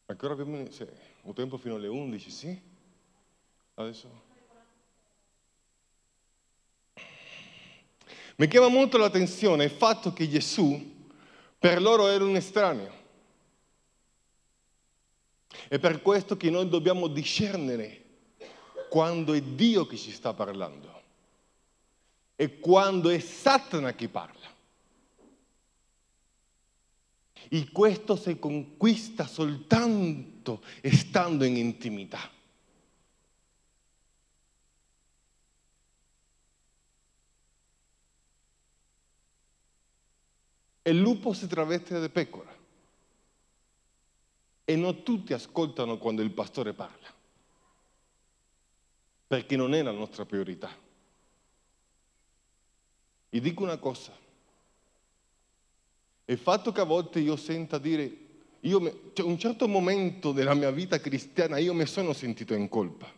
Ancora 0.09 0.33
abbiamo 0.33 0.69
sì, 0.71 0.85
un 1.21 1.33
tempo 1.33 1.57
fino 1.57 1.75
alle 1.75 1.87
11, 1.87 2.29
sì? 2.29 2.61
Adesso. 3.79 4.09
Mi 8.35 8.47
chiama 8.49 8.67
molto 8.67 8.97
l'attenzione 8.97 9.63
il 9.63 9.71
fatto 9.71 10.11
che 10.11 10.27
Gesù 10.27 11.07
per 11.57 11.81
loro 11.81 12.07
era 12.07 12.25
un 12.25 12.35
estraneo. 12.35 12.93
È 15.69 15.79
per 15.79 16.01
questo 16.01 16.35
che 16.35 16.49
noi 16.49 16.67
dobbiamo 16.67 17.07
discernere 17.07 18.03
quando 18.89 19.31
è 19.31 19.41
Dio 19.41 19.87
che 19.87 19.95
ci 19.95 20.11
sta 20.11 20.33
parlando 20.33 21.01
e 22.35 22.59
quando 22.59 23.07
è 23.07 23.19
Satana 23.19 23.93
che 23.93 24.09
parla. 24.09 24.47
E 27.47 27.69
questo 27.71 28.17
si 28.17 28.37
conquista 28.37 29.25
soltanto 29.25 30.63
stando 30.83 31.45
in 31.45 31.55
intimità. 31.55 32.37
Il 40.83 40.97
lupo 40.97 41.33
si 41.33 41.47
traveste 41.47 41.99
di 41.99 42.09
pecora. 42.09 42.57
E 44.63 44.75
non 44.75 45.03
tutti 45.03 45.33
ascoltano 45.33 45.97
quando 45.97 46.21
il 46.21 46.31
pastore 46.31 46.73
parla, 46.73 47.11
perché 49.27 49.55
non 49.55 49.73
è 49.73 49.81
la 49.81 49.91
nostra 49.91 50.25
priorità. 50.25 50.69
E 53.31 53.39
dico 53.39 53.63
una 53.63 53.77
cosa, 53.77 54.15
il 56.25 56.37
fatto 56.37 56.71
che 56.71 56.81
a 56.81 56.85
volte 56.85 57.19
io 57.19 57.35
senta 57.35 57.79
dire, 57.79 58.17
io 58.61 59.11
cioè 59.13 59.25
un 59.25 59.39
certo 59.39 59.67
momento 59.67 60.31
della 60.31 60.53
mia 60.53 60.69
vita 60.69 60.99
cristiana 60.99 61.57
io 61.57 61.73
mi 61.73 61.87
sono 61.87 62.13
sentito 62.13 62.53
in 62.53 62.69
colpa. 62.69 63.11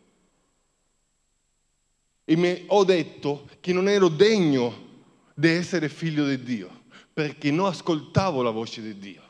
E 2.24 2.36
mi 2.38 2.64
ho 2.68 2.84
detto 2.86 3.50
che 3.60 3.74
non 3.74 3.90
ero 3.90 4.08
degno 4.08 4.90
di 5.34 5.50
essere 5.50 5.90
figlio 5.90 6.26
di 6.26 6.42
Dio 6.42 6.81
perché 7.22 7.52
non 7.52 7.68
ascoltavo 7.68 8.42
la 8.42 8.50
voce 8.50 8.82
di 8.82 8.98
Dio. 8.98 9.22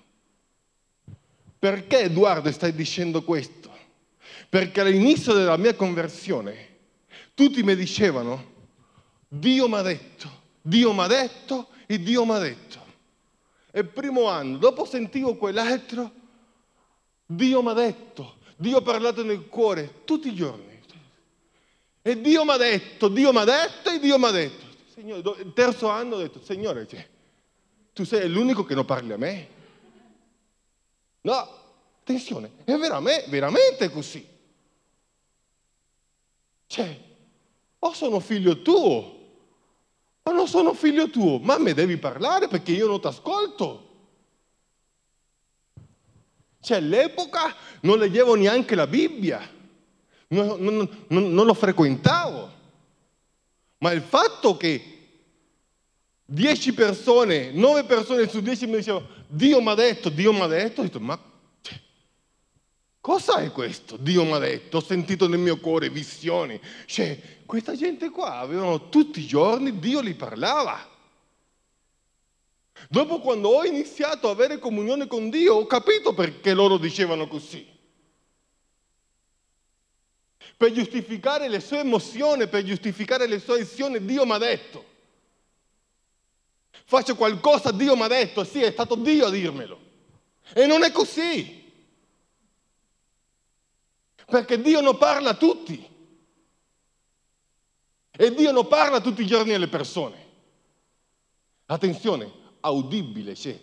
Perché 1.60 2.04
Edoardo 2.04 2.50
stai 2.50 2.74
dicendo 2.74 3.22
questo? 3.22 3.70
Perché 4.48 4.80
all'inizio 4.80 5.34
della 5.34 5.58
mia 5.58 5.76
conversione 5.76 6.70
tutti 7.34 7.62
mi 7.64 7.76
dicevano, 7.76 8.50
Dio 9.28 9.68
mi 9.68 9.76
ha 9.76 9.82
detto, 9.82 10.30
Dio 10.62 10.94
mi 10.94 11.02
ha 11.02 11.08
detto 11.08 11.68
e 11.86 12.02
Dio 12.02 12.24
mi 12.24 12.32
ha 12.32 12.40
detto. 12.40 12.80
E 13.72 13.84
primo 13.84 14.30
anno, 14.30 14.58
dopo 14.58 14.86
sentivo 14.86 15.36
quell'altro, 15.36 16.12
Dio 17.26 17.62
mi 17.62 17.70
ha 17.72 17.74
detto, 17.74 18.38
Dio 18.56 18.78
ha 18.78 18.82
parlato 18.82 19.22
nel 19.22 19.48
cuore 19.48 20.06
tutti 20.06 20.30
i 20.30 20.34
giorni. 20.34 20.80
E 22.04 22.22
Dio 22.22 22.46
mi 22.46 22.52
ha 22.52 22.58
detto, 22.58 23.10
Dio 23.10 23.34
mi 23.34 23.40
ha 23.40 23.44
detto 23.44 23.92
e 23.92 24.00
Dio 24.00 24.18
mi 24.18 24.26
ha 24.26 24.32
detto. 24.32 24.66
Signore, 24.94 25.42
il 25.42 25.52
terzo 25.54 25.90
anno 25.90 26.16
ho 26.16 26.20
detto, 26.20 26.42
Signore, 26.42 26.88
cioè, 26.88 27.06
tu 27.94 28.04
sei 28.04 28.30
l'unico 28.30 28.64
che 28.64 28.76
non 28.76 28.86
parli 28.86 29.12
a 29.12 29.18
me. 29.18 29.48
No, 31.22 31.48
attenzione, 32.00 32.52
è 32.64 32.76
veramente, 32.76 33.30
veramente 33.30 33.90
così. 33.90 34.28
Cioè, 36.68 37.00
o 37.80 37.94
sono 37.94 38.20
figlio 38.20 38.62
tuo, 38.62 39.20
o 40.24 40.32
non 40.32 40.48
sono 40.48 40.74
figlio 40.74 41.10
tuo, 41.10 41.40
ma 41.40 41.58
mi 41.58 41.74
devi 41.74 41.98
parlare 41.98 42.48
perché 42.48 42.72
io 42.72 42.88
non 42.88 43.02
ti 43.02 43.08
ascolto. 43.08 43.90
Cioè, 46.62 46.78
all'epoca 46.78 47.56
non 47.82 47.98
leggevo 47.98 48.36
neanche 48.36 48.76
la 48.76 48.88
Bibbia, 48.88 49.42
non, 50.28 50.60
non, 50.60 51.06
non, 51.08 51.34
non 51.34 51.46
lo 51.46 51.54
frequentavo. 51.54 52.60
Ma 53.80 53.92
il 53.92 54.02
fatto 54.02 54.58
che 54.58 55.01
dieci 56.32 56.74
persone, 56.74 57.52
nove 57.52 57.84
persone 57.84 58.28
su 58.30 58.40
dieci 58.40 58.66
mi 58.66 58.78
dicevano 58.78 59.08
Dio 59.28 59.62
mi 59.62 59.70
ha 59.70 59.76
detto, 59.76 60.10
Dio 60.10 60.32
mi 60.32 60.42
ha 60.42 60.48
detto, 60.48 60.80
ho 60.80 60.84
detto 60.84 61.00
ma 61.00 61.20
cosa 63.02 63.38
è 63.38 63.52
questo? 63.52 63.98
Dio 63.98 64.24
mi 64.24 64.34
ha 64.34 64.40
detto, 64.40 64.78
ho 64.78 64.82
sentito 64.82 65.28
nel 65.28 65.40
mio 65.40 65.58
cuore 65.58 65.90
visioni. 65.90 66.60
Cioè, 66.86 67.20
questa 67.46 67.76
gente 67.76 68.10
qua 68.10 68.38
avevano 68.38 68.88
tutti 68.90 69.20
i 69.20 69.26
giorni, 69.26 69.80
Dio 69.80 70.00
li 70.00 70.14
parlava. 70.14 70.90
Dopo 72.90 73.20
quando 73.20 73.50
ho 73.50 73.64
iniziato 73.66 74.28
a 74.28 74.32
avere 74.32 74.58
comunione 74.58 75.08
con 75.08 75.30
Dio, 75.30 75.56
ho 75.56 75.66
capito 75.66 76.14
perché 76.14 76.54
loro 76.54 76.78
dicevano 76.78 77.28
così. 77.28 77.68
Per 80.56 80.72
giustificare 80.72 81.50
le 81.50 81.60
sue 81.60 81.80
emozioni, 81.80 82.48
per 82.48 82.64
giustificare 82.64 83.28
le 83.28 83.40
sue 83.40 83.62
azioni, 83.62 84.04
Dio 84.06 84.26
mi 84.26 84.32
ha 84.32 84.38
detto 84.38 84.91
faccio 86.86 87.16
qualcosa, 87.16 87.72
Dio 87.72 87.96
mi 87.96 88.04
ha 88.04 88.08
detto, 88.08 88.44
sì, 88.44 88.62
è 88.62 88.72
stato 88.72 88.96
Dio 88.96 89.28
a 89.28 89.30
dirmelo. 89.30 89.80
E 90.54 90.66
non 90.66 90.84
è 90.84 90.92
così. 90.92 91.60
Perché 94.26 94.62
Dio 94.62 94.82
non 94.82 94.98
parla 94.98 95.32
a 95.32 95.36
tutti. 95.36 95.90
E 98.12 98.34
Dio 98.34 98.52
non 98.52 98.68
parla 98.68 99.02
tutti 99.02 99.22
i 99.22 99.28
giorni 99.28 99.54
alle 99.54 99.68
persone. 99.68 100.30
Attenzione, 101.66 102.32
audibile 102.62 103.34
c'è. 103.34 103.60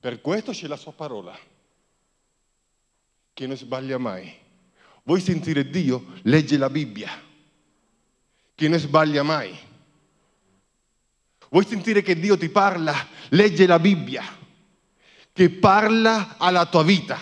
Per 0.00 0.20
questo 0.20 0.52
c'è 0.52 0.66
la 0.66 0.76
sua 0.76 0.92
parola, 0.92 1.38
che 3.34 3.46
non 3.46 3.56
sbaglia 3.56 3.98
mai. 3.98 4.34
Vuoi 5.02 5.20
sentire 5.20 5.68
Dio? 5.68 6.14
Legge 6.22 6.56
la 6.56 6.70
Bibbia, 6.70 7.10
che 8.54 8.68
non 8.68 8.78
sbaglia 8.78 9.22
mai. 9.22 9.68
Vuoi 11.50 11.66
sentire 11.66 12.00
che 12.00 12.18
Dio 12.18 12.38
ti 12.38 12.48
parla? 12.48 12.94
Legge 13.30 13.66
la 13.66 13.80
Bibbia, 13.80 14.24
che 15.32 15.50
parla 15.50 16.36
alla 16.38 16.64
tua 16.66 16.84
vita. 16.84 17.18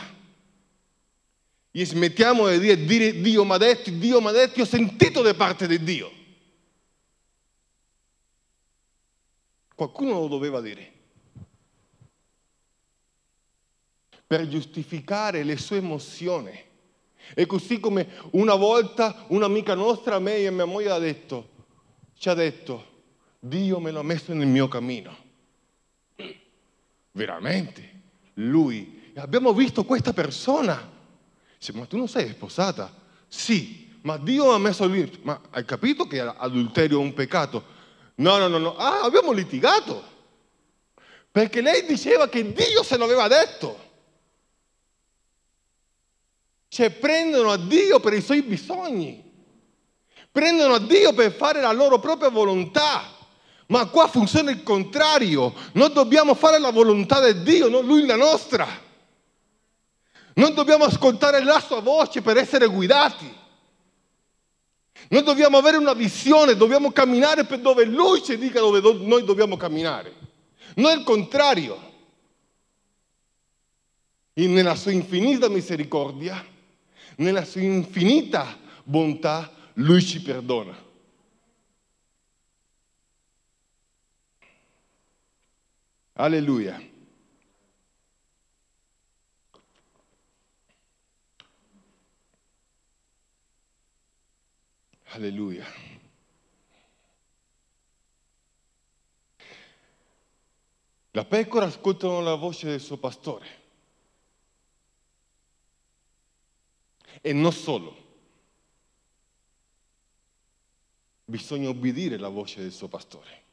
E 1.71 1.87
smettiamo 1.87 2.49
di 2.49 2.59
dire, 2.59 2.85
dire 2.85 3.21
Dio 3.21 3.45
mi 3.45 3.53
ha 3.53 3.57
detto, 3.57 3.91
Dio 3.91 4.21
mi 4.21 4.29
ha 4.29 4.33
detto, 4.33 4.61
ho 4.61 4.67
sentito 4.67 5.23
da 5.23 5.33
parte 5.33 5.67
di 5.67 5.83
Dio. 5.83 6.13
Qualcuno 9.75 10.21
lo 10.21 10.29
doveva 10.29 10.61
dire. 10.61 10.93
Per 14.27 14.47
giustificare 14.49 15.43
le 15.43 15.57
sue 15.57 15.79
emozioni. 15.79 16.67
E 17.35 17.47
così 17.47 17.81
come 17.81 18.09
una 18.33 18.57
volta 18.57 19.25
un'amica 19.29 19.75
nostra 19.75 20.19
me 20.19 20.37
e 20.37 20.51
mia 20.51 20.67
moglie 20.67 20.91
ha 20.91 20.99
detto, 20.99 21.49
ci 22.19 22.29
ha 22.29 22.35
detto, 22.35 22.88
Dio 23.39 23.79
me 23.79 23.91
l'ha 23.91 24.03
messo 24.03 24.33
nel 24.33 24.47
mio 24.47 24.69
cammino. 24.69 25.17
Veramente? 27.13 28.01
Lui. 28.35 29.13
Abbiamo 29.17 29.53
visto 29.53 29.85
questa 29.85 30.13
persona. 30.13 30.97
Dice, 31.59 31.73
ma 31.73 31.87
tu 31.87 31.97
non 31.97 32.09
sei 32.09 32.29
sposata? 32.31 32.93
Sì, 33.27 33.97
ma 34.03 34.17
Dio 34.17 34.53
ha 34.53 34.59
messo 34.59 34.87
lì. 34.87 35.19
Ma 35.23 35.41
hai 35.51 35.65
capito 35.65 36.07
che 36.07 36.23
l'adulterio 36.23 37.01
è 37.01 37.03
un 37.03 37.15
peccato? 37.15 37.77
No, 38.17 38.37
no, 38.39 38.49
no, 38.49 38.59
no. 38.59 38.77
Ah, 38.77 39.03
abbiamo 39.03 39.33
litigato. 39.33 40.17
Perché 41.31 41.61
lei 41.61 41.85
diceva 41.87 42.29
che 42.29 42.53
Dio 42.53 42.83
se 42.83 42.97
l'aveva 42.97 43.29
detto. 43.29 43.87
Cioè 46.69 46.91
prendono 46.91 47.51
a 47.51 47.57
Dio 47.57 47.99
per 48.01 48.13
i 48.13 48.21
suoi 48.21 48.43
bisogni. 48.43 49.25
Prendono 50.31 50.75
a 50.75 50.81
Dio 50.81 51.13
per 51.13 51.33
fare 51.33 51.61
la 51.61 51.73
loro 51.73 51.99
propria 51.99 52.29
volontà. 52.29 53.17
Ma 53.69 53.87
qua 53.87 54.09
funziona 54.09 54.51
il 54.51 54.63
contrario. 54.63 55.55
Noi 55.73 55.93
dobbiamo 55.93 56.35
fare 56.35 56.59
la 56.59 56.71
volontà 56.71 57.31
di 57.31 57.43
Dio, 57.43 57.69
non 57.69 57.85
lui 57.85 58.07
la 58.07 58.17
nostra. 58.17 58.67
Non 60.35 60.55
dobbiamo 60.55 60.85
ascoltare 60.85 61.43
la 61.43 61.61
sua 61.61 61.81
voce 61.81 62.23
per 62.23 62.37
essere 62.37 62.67
guidati. 62.67 63.37
Noi 65.11 65.23
dobbiamo 65.23 65.59
avere 65.59 65.77
una 65.77 65.93
visione, 65.93 66.57
dobbiamo 66.57 66.93
camminare 66.93 67.45
per 67.45 67.61
dove 67.61 67.85
Lui 67.85 68.23
ci 68.23 68.37
dica 68.39 68.61
dove 68.61 68.81
noi 68.81 69.25
dobbiamo 69.25 69.57
camminare. 69.57 70.15
Non 70.77 70.99
il 70.99 71.05
contrario. 71.05 71.87
E 74.33 74.47
nella 74.47 74.77
sua 74.77 74.93
infinita 74.93 75.49
misericordia, 75.49 76.43
nella 77.17 77.45
sua 77.45 77.61
infinita 77.61 78.57
bontà, 78.85 79.53
Lui 79.75 80.03
ci 80.03 80.23
perdona. 80.23 80.87
Alleluia. 86.21 86.77
Alleluia. 95.11 95.65
La 101.13 101.25
pecora 101.25 101.67
ascolta 101.67 102.09
la 102.21 102.35
voce 102.35 102.67
del 102.67 102.81
suo 102.81 102.97
pastore. 102.97 103.47
E 107.21 107.33
non 107.33 107.53
solo. 107.53 108.07
Bisogna 111.27 111.69
obbedire 111.69 112.17
la 112.17 112.29
voce 112.29 112.61
del 112.61 112.73
suo 112.73 112.89
pastore. 112.89 113.48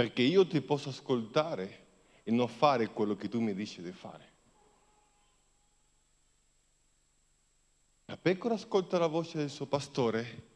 Perché 0.00 0.22
io 0.22 0.46
ti 0.46 0.62
posso 0.62 0.88
ascoltare 0.88 1.88
e 2.22 2.30
non 2.30 2.48
fare 2.48 2.88
quello 2.88 3.16
che 3.16 3.28
tu 3.28 3.38
mi 3.38 3.52
dici 3.52 3.82
di 3.82 3.92
fare. 3.92 4.28
La 8.06 8.16
pecora 8.16 8.54
ascolta 8.54 8.96
la 8.96 9.08
voce 9.08 9.36
del 9.36 9.50
suo 9.50 9.66
pastore 9.66 10.48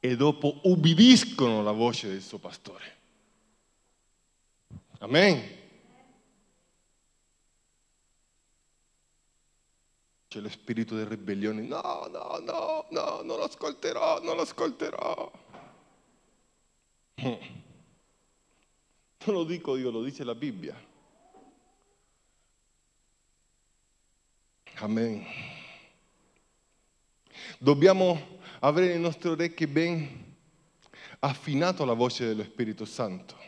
e 0.00 0.16
dopo 0.16 0.58
ubbidiscono 0.64 1.62
la 1.62 1.70
voce 1.70 2.08
del 2.08 2.20
suo 2.20 2.38
pastore. 2.38 2.96
Amen. 4.98 5.60
C'è 10.26 10.40
lo 10.40 10.48
spirito 10.48 10.96
di 10.96 11.04
ribellione. 11.04 11.62
No, 11.62 12.08
no, 12.10 12.40
no, 12.44 12.86
no, 12.90 13.22
non 13.22 13.36
lo 13.36 13.44
ascolterò, 13.44 14.20
non 14.20 14.34
lo 14.34 14.42
ascolterò. 14.42 15.30
Non 19.24 19.36
lo 19.36 19.44
dico 19.44 19.76
io, 19.76 19.90
lo 19.90 20.02
dice 20.02 20.24
la 20.24 20.34
Bibbia. 20.34 20.74
Amen. 24.76 25.24
Dobbiamo 27.58 28.38
avere 28.60 28.88
le 28.88 28.98
nostre 28.98 29.30
orecchie 29.30 29.68
ben 29.68 30.34
affinato 31.20 31.84
alla 31.84 31.92
voce 31.92 32.26
dello 32.26 32.42
Spirito 32.42 32.84
Santo 32.84 33.38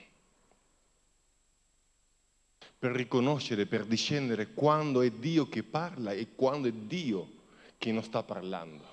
per 2.78 2.92
riconoscere, 2.92 3.66
per 3.66 3.84
discendere 3.84 4.52
quando 4.52 5.00
è 5.00 5.10
Dio 5.10 5.48
che 5.48 5.64
parla 5.64 6.12
e 6.12 6.34
quando 6.36 6.68
è 6.68 6.72
Dio 6.72 7.42
che 7.78 7.90
non 7.90 8.02
sta 8.02 8.22
parlando. 8.22 8.92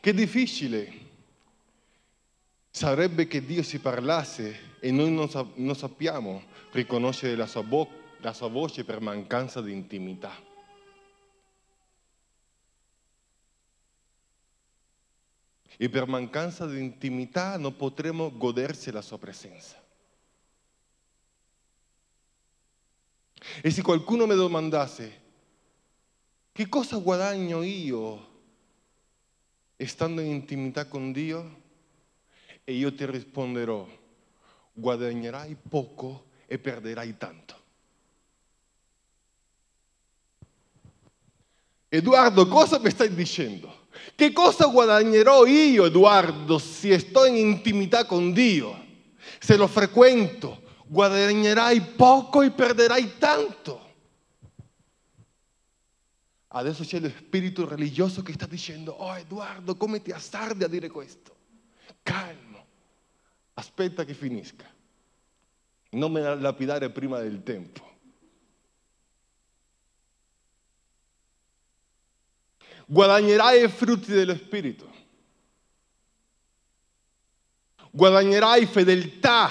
Che 0.00 0.14
difficile 0.14 1.05
sarebbe 2.76 3.26
che 3.26 3.42
Dio 3.42 3.62
si 3.62 3.78
parlasse 3.78 4.74
e 4.80 4.90
noi 4.90 5.10
non, 5.10 5.30
sa- 5.30 5.46
non 5.54 5.74
sappiamo 5.74 6.42
riconoscere 6.72 7.34
la 7.34 7.46
sua, 7.46 7.62
bo- 7.62 7.88
la 8.20 8.32
voce 8.50 8.84
per 8.84 9.00
mancanza 9.00 9.62
di 9.62 9.72
intimità. 9.72 10.44
e 15.78 15.90
per 15.90 16.06
mancanza 16.06 16.64
di 16.66 16.78
intimità 16.78 17.58
non 17.58 17.76
potremo 17.76 18.34
godersi 18.34 18.90
la 18.90 19.02
sua 19.02 19.18
presenza. 19.18 19.76
E 23.60 23.70
se 23.70 23.82
qualcuno 23.82 24.24
mi 24.24 24.34
domandasse, 24.34 25.20
che 26.52 26.66
cosa 26.70 26.96
guadagno 26.96 27.62
io 27.62 28.34
stando 29.84 30.22
in 30.22 30.30
intimità 30.30 30.86
con 30.86 31.12
Dio? 31.12 31.64
E 32.68 32.72
io 32.72 32.92
ti 32.92 33.06
risponderò, 33.06 33.86
guadagnerai 34.72 35.56
poco 35.68 36.30
e 36.46 36.58
perderai 36.58 37.16
tanto. 37.16 37.54
Edoardo, 41.88 42.48
cosa 42.48 42.80
mi 42.80 42.90
stai 42.90 43.14
dicendo? 43.14 43.86
Che 44.16 44.32
cosa 44.32 44.66
guadagnerò 44.66 45.46
io, 45.46 45.84
Edoardo, 45.84 46.58
se 46.58 46.98
sto 46.98 47.24
in 47.24 47.36
intimità 47.36 48.04
con 48.04 48.32
Dio? 48.32 48.84
Se 49.38 49.56
lo 49.56 49.68
frequento, 49.68 50.62
guadagnerai 50.88 51.80
poco 51.94 52.42
e 52.42 52.50
perderai 52.50 53.16
tanto. 53.18 53.84
Adesso 56.48 56.82
c'è 56.82 56.98
lo 56.98 57.10
spirito 57.10 57.68
religioso 57.68 58.22
che 58.22 58.32
sta 58.32 58.46
dicendo, 58.46 58.90
oh 58.90 59.16
Edoardo, 59.16 59.76
come 59.76 60.02
ti 60.02 60.10
assardi 60.10 60.64
a 60.64 60.68
dire 60.68 60.88
questo? 60.90 61.34
Calmo, 62.02 62.45
aspetta 63.58 64.04
che 64.04 64.14
finisca. 64.14 64.64
Non 65.90 66.12
me 66.12 66.20
la 66.20 66.34
lapidare 66.34 66.90
prima 66.90 67.20
del 67.20 67.42
tempo. 67.42 67.86
guadagnerai 72.86 73.64
i 73.64 73.68
frutti 73.68 74.12
dello 74.12 74.36
Spirito, 74.36 74.90
guadagnerai 77.90 78.64
fedeltà, 78.66 79.50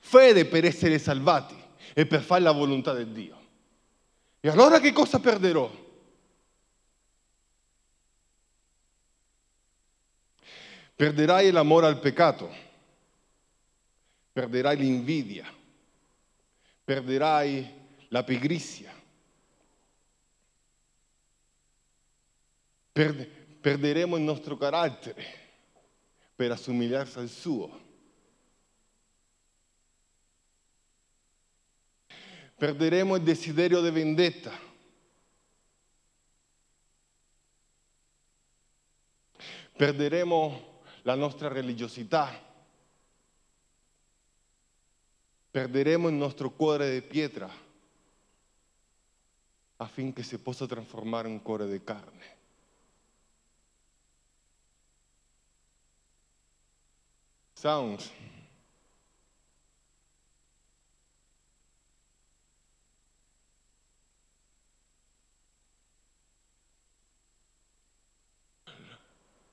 fede 0.00 0.46
per 0.46 0.64
essere 0.64 0.98
salvati 0.98 1.56
e 1.94 2.06
per 2.06 2.20
fare 2.20 2.42
la 2.42 2.52
volontà 2.52 2.94
di 2.94 3.12
Dio. 3.12 3.40
E 4.40 4.48
allora 4.48 4.80
che 4.80 4.92
cosa 4.92 5.20
perderò? 5.20 5.80
Perderai 10.96 11.50
l'amore 11.50 11.86
al 11.86 12.00
peccato, 12.00 12.52
perderai 14.32 14.76
l'invidia, 14.76 15.46
perderai 16.84 17.80
la 18.08 18.24
pigrizia, 18.24 18.92
perde- 22.90 23.26
perderemo 23.26 24.16
il 24.16 24.22
nostro 24.22 24.56
carattere 24.56 25.24
per 26.34 26.50
assomigliarsi 26.50 27.18
al 27.18 27.28
suo. 27.28 27.80
Perderemo 32.56 33.16
il 33.16 33.22
desiderio 33.22 33.80
di 33.80 33.90
vendetta. 33.90 34.52
Perderemo 39.76 40.80
la 41.02 41.16
nostra 41.16 41.48
religiosità. 41.48 42.50
Perderemo 45.52 46.08
il 46.08 46.14
nostro 46.14 46.50
cuore 46.50 46.90
di 46.92 47.02
pietra 47.02 47.46
affinché 49.76 50.22
si 50.22 50.38
possa 50.38 50.66
trasformare 50.66 51.28
in 51.28 51.34
un 51.34 51.42
cuore 51.42 51.68
di 51.68 51.84
carne. 51.84 52.36
Sounds. 57.52 58.10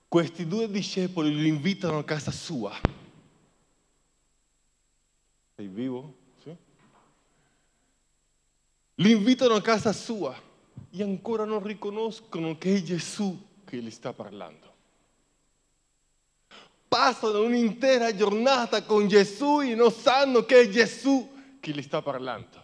Questi 0.07 0.47
due 0.47 0.71
discepoli 0.71 1.35
lo 1.35 1.45
invitano 1.45 1.97
a 1.97 2.03
casa 2.05 2.31
sua. 2.31 2.73
Sei 5.60 5.67
vivo? 5.67 6.15
Sì. 6.41 6.56
Lo 8.95 9.08
invitano 9.10 9.56
a 9.56 9.62
casa 9.62 9.91
sua 9.91 10.34
e 10.89 11.04
ancora 11.04 11.43
non 11.43 11.62
riconoscono 11.62 12.58
che 12.58 12.76
è 12.76 12.82
Gesù 12.82 13.38
che 13.65 13.76
gli 13.76 13.91
sta 13.91 14.13
parlando. 14.13 14.74
Passano 16.88 17.43
un'intera 17.43 18.15
giornata 18.15 18.84
con 18.84 19.10
Gesù 19.10 19.60
e 19.60 19.76
non 19.76 19.91
sanno 19.91 20.45
che 20.45 20.62
è 20.62 20.69
Gesù 20.69 21.30
che 21.60 21.72
gli 21.72 21.82
sta 21.82 22.02
parlando. 22.02 22.63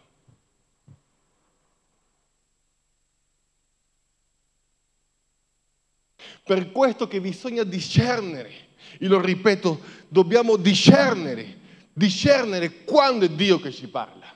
Per 6.45 6.71
questo 6.71 7.09
che 7.09 7.19
bisogna 7.19 7.63
discernere, 7.63 8.69
e 8.97 9.07
lo 9.07 9.19
ripeto, 9.19 9.81
dobbiamo 10.07 10.55
discernere, 10.55 11.63
discernere 11.97 12.83
quando 12.83 13.23
è 13.23 13.29
Dio 13.29 13.57
che 13.59 13.71
ci 13.71 13.87
parla. 13.87 14.33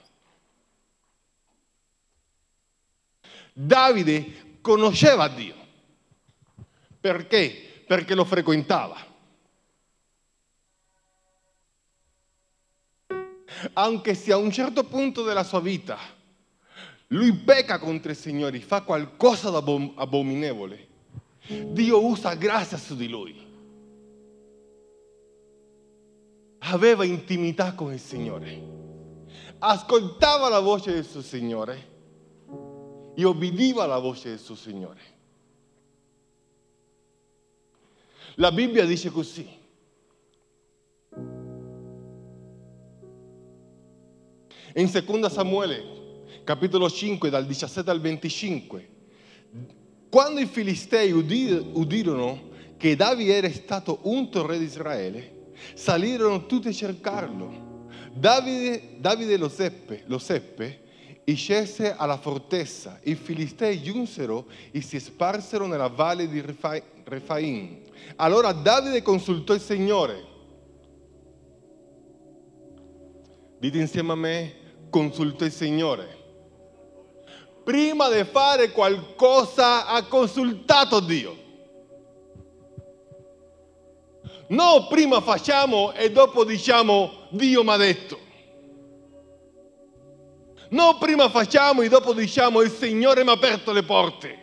Davide 3.52 4.60
conosceva 4.62 5.28
Dio. 5.28 5.56
Perché? 7.02 7.84
Perché 7.86 8.16
lo 8.16 8.24
frequentava. 8.24 9.08
Anche 13.74 14.16
se 14.16 14.32
a 14.32 14.38
un 14.38 14.52
certo 14.52 14.86
punto 14.86 15.24
della 15.24 15.44
sua 15.44 15.60
vita 15.60 15.98
lui 17.08 17.34
pecca 17.34 17.78
contro 17.78 18.12
il 18.12 18.18
Signore, 18.18 18.62
fa 18.62 18.84
qualcosa 18.84 19.50
di 19.60 19.94
abominevole, 19.96 20.88
Dio 21.48 22.06
usa 22.06 22.36
grazia 22.36 22.78
su 22.78 22.96
di 22.96 23.10
lui. 23.10 23.49
Aveva 26.60 27.04
intimità 27.04 27.74
con 27.74 27.94
il 27.94 28.00
Signore, 28.00 28.62
ascoltava 29.60 30.50
la 30.50 30.60
voce 30.60 30.94
del 30.94 31.06
suo 31.06 31.22
Signore 31.22 31.88
e 33.16 33.24
obbediva 33.24 33.84
alla 33.84 34.00
voce 34.00 34.30
del 34.30 34.40
suo 34.40 34.56
Signore. 34.56 35.00
La 38.36 38.52
Bibbia 38.52 38.86
dice 38.86 39.10
così. 39.10 39.58
In 44.76 44.90
2 44.92 45.30
Samuele, 45.30 45.84
capitolo 46.44 46.90
5, 46.90 47.30
dal 47.30 47.46
17 47.46 47.90
al 47.90 48.00
25, 48.00 48.90
quando 50.10 50.40
i 50.40 50.46
Filistei 50.46 51.12
udirono 51.12 52.48
che 52.78 52.96
Davide 52.96 53.36
era 53.36 53.52
stato 53.52 54.00
unto 54.04 54.46
re 54.46 54.58
di 54.58 54.66
Israele, 54.66 55.38
salirono 55.74 56.46
tutti 56.46 56.68
a 56.68 56.74
cercarlo. 56.74 57.88
Davide, 58.12 58.96
Davide 58.98 59.38
lo 59.38 59.50
seppe, 59.50 60.04
lo 60.08 60.18
seppe 60.18 60.88
e 61.24 61.34
scese 61.36 61.96
alla 61.96 62.18
fortezza. 62.18 63.00
I 63.04 63.16
Filistei 63.16 63.82
giunsero 63.82 64.48
e 64.72 64.82
si 64.82 65.00
sparsero 65.00 65.68
nella 65.68 65.88
valle 65.88 66.28
di 66.28 66.44
Refaim. 67.04 67.82
Allora 68.16 68.52
Davide 68.52 69.02
consultò 69.02 69.54
il 69.54 69.62
Signore. 69.62 70.28
Dite 73.60 73.78
insieme 73.78 74.12
a 74.14 74.16
me, 74.16 74.54
consultò 74.90 75.46
il 75.46 75.52
Signore 75.52 76.20
prima 77.70 78.10
di 78.10 78.24
fare 78.24 78.72
qualcosa 78.72 79.86
ha 79.86 80.04
consultato 80.06 81.00
Dio. 81.02 81.38
No, 84.50 84.88
prima 84.88 85.22
facciamo 85.22 85.94
e 85.94 86.12
dopo 86.12 86.44
diciamo 86.44 87.28
Dio 87.30 87.64
mi 87.64 87.70
ha 87.70 87.78
detto. 87.78 88.20
No, 90.70 90.98
prima 91.00 91.30
facciamo 91.30 91.82
e 91.82 91.90
dopo 91.90 92.14
diciamo 92.14 92.62
il 92.62 92.72
Signore 92.72 93.24
mi 93.24 93.30
ha 93.30 93.34
aperto 93.34 93.72
le 93.72 93.84
porte. 93.84 94.38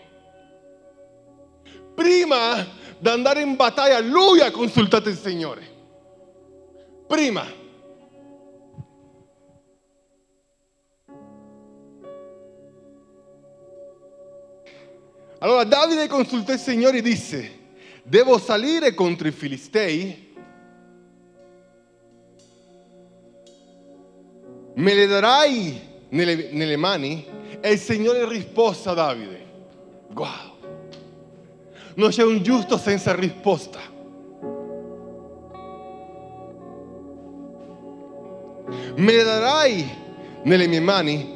Prima 1.94 2.66
di 2.98 3.08
andare 3.08 3.40
in 3.40 3.56
battaglia 3.56 3.98
Lui 4.00 4.40
ha 4.40 4.50
consultato 4.50 5.08
il 5.08 5.16
Signore. 5.16 5.74
Prima. 7.08 7.64
Allora 15.38 15.64
Davide 15.64 16.06
consultò 16.06 16.52
il 16.52 16.58
Signore 16.58 16.98
e 16.98 17.02
disse, 17.02 17.65
devo 18.06 18.38
salire 18.38 18.94
contro 18.94 19.28
i 19.28 19.32
Filistei? 19.32 20.34
Me 24.74 24.94
le 24.94 25.06
darai 25.06 25.80
nelle, 26.10 26.50
nelle 26.52 26.76
mani? 26.76 27.26
E 27.60 27.72
il 27.72 27.78
Signore 27.78 28.28
rispose 28.28 28.88
a 28.88 28.92
Davide, 28.92 29.46
wow, 30.14 30.28
non 31.94 32.10
c'è 32.10 32.22
un 32.22 32.42
giusto 32.42 32.76
senza 32.76 33.14
risposta. 33.14 33.80
Me 38.96 39.12
le 39.12 39.22
darai 39.22 39.88
nelle 40.44 40.66
mie 40.66 40.80
mani? 40.80 41.34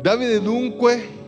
Davide 0.00 0.40
dunque 0.40 1.20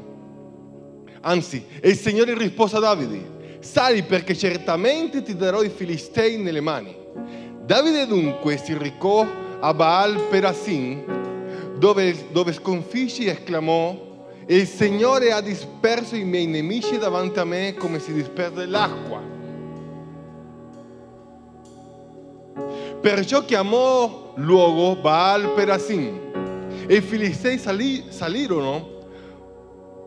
Anzi, 1.26 1.64
il 1.82 1.96
Signore 1.96 2.36
rispose 2.36 2.76
a 2.76 2.80
Davide, 2.80 3.33
sali 3.64 4.02
perché 4.02 4.36
certamente 4.36 5.22
ti 5.22 5.34
darò 5.34 5.62
i 5.62 5.70
Filistei 5.70 6.36
nelle 6.36 6.60
mani. 6.60 6.94
Davide 7.64 8.06
dunque 8.06 8.58
si 8.58 8.76
recò 8.76 9.26
a 9.58 9.72
Baal 9.72 10.28
Perasim, 10.28 11.78
dove, 11.78 12.14
dove 12.30 12.52
sconfigge 12.52 13.24
e 13.24 13.30
esclamò, 13.30 14.12
il 14.46 14.66
Signore 14.66 15.32
ha 15.32 15.40
disperso 15.40 16.14
i 16.14 16.24
miei 16.24 16.46
nemici 16.46 16.98
davanti 16.98 17.38
a 17.38 17.44
me 17.44 17.74
come 17.74 17.98
si 17.98 18.12
disperde 18.12 18.66
l'acqua. 18.66 19.22
Perciò 23.00 23.44
chiamò 23.44 24.34
luogo 24.36 25.00
Baal 25.00 25.52
Perasim. 25.54 26.20
E 26.86 26.96
i 26.96 27.00
Filistei 27.00 27.58
salì, 27.58 28.04
salirono 28.08 28.92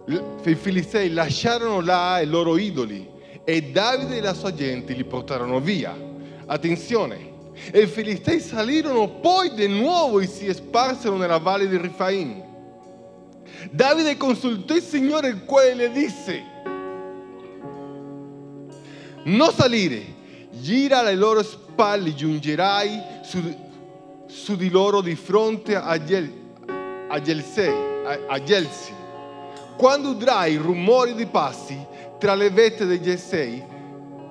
i 0.05 0.55
Filistei 0.55 1.11
lasciarono 1.11 1.81
là 1.81 2.21
i 2.21 2.27
loro 2.27 2.55
idoli 2.55 3.15
e 3.49 3.61
Davide 3.61 4.17
e 4.17 4.21
la 4.21 4.33
sua 4.33 4.53
gente 4.53 4.91
li 4.91 5.05
portarono 5.05 5.61
via. 5.61 5.95
Attenzione, 6.47 7.31
e 7.71 7.83
i 7.83 7.87
Filistei 7.87 8.41
salirono 8.41 9.07
poi 9.07 9.53
di 9.53 9.69
nuovo 9.69 10.19
e 10.19 10.27
si 10.27 10.53
sparsero 10.53 11.15
nella 11.15 11.37
valle 11.37 11.69
di 11.69 11.77
Rifaim. 11.77 12.43
Davide 13.71 14.17
consultò 14.17 14.75
il 14.75 14.81
Signore 14.81 15.29
il 15.29 15.45
quale 15.45 15.75
le 15.75 15.91
disse, 15.93 16.43
non 19.23 19.53
salire, 19.53 20.03
gira 20.51 20.99
alle 20.99 21.15
loro 21.15 21.41
spalle, 21.41 22.13
giungerai 22.13 23.01
su, 23.23 23.41
su 24.25 24.57
di 24.57 24.69
loro 24.69 24.99
di 24.99 25.15
fronte 25.15 25.73
a, 25.73 25.97
Gelsi 28.43 28.93
quando 29.77 30.09
udrai 30.09 30.55
rumori 30.55 31.13
di 31.13 31.27
passi 31.27 31.77
tra 32.17 32.33
le 32.33 32.49
vette 32.49 32.85
degli 32.85 33.09
Essei, 33.09 33.63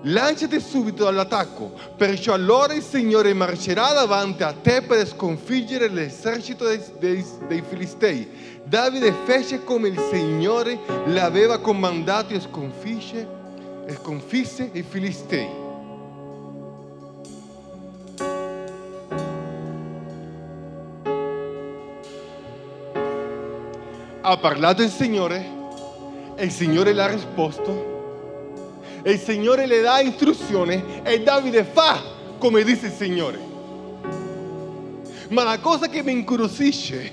lanciati 0.03 0.61
subito 0.61 1.07
all'attacco, 1.07 1.73
perciò 1.97 2.35
allora 2.35 2.75
il 2.75 2.83
Signore 2.83 3.33
marcerà 3.33 3.93
davanti 3.93 4.43
a 4.43 4.53
te 4.53 4.83
per 4.83 5.07
sconfiggere 5.07 5.89
l'esercito 5.89 6.65
dei, 6.65 6.81
dei, 6.99 7.25
dei 7.47 7.63
Filistei. 7.67 8.29
Davide 8.65 9.13
fece 9.25 9.63
come 9.63 9.89
il 9.89 9.99
Signore 10.11 10.79
le 11.07 11.21
aveva 11.21 11.59
comandato 11.59 12.35
e 12.35 12.41
sconfisse, 12.41 13.27
e 13.87 13.95
sconfisse 13.95 14.71
i 14.73 14.83
Filistei. 14.83 15.65
Ha 24.23 24.37
parlato 24.39 24.83
il 24.83 24.91
Signore 24.91 25.56
e 26.37 26.45
il 26.45 26.51
Signore 26.53 26.93
le 26.93 27.03
ha 27.03 27.07
risposto 27.09 27.95
il 29.13 29.21
Signore 29.21 29.67
le 29.67 29.81
dà 29.83 30.01
istruzione 30.01 31.05
e 31.05 31.23
Davide 31.23 31.63
fa 31.63 32.03
come 32.39 32.65
dice 32.65 32.87
il 32.87 32.93
Signore. 32.93 33.39
Ma 35.29 35.45
la 35.45 35.61
cosa 35.61 35.89
che 35.89 36.03
mi 36.03 36.11
incuriosisce 36.11 37.13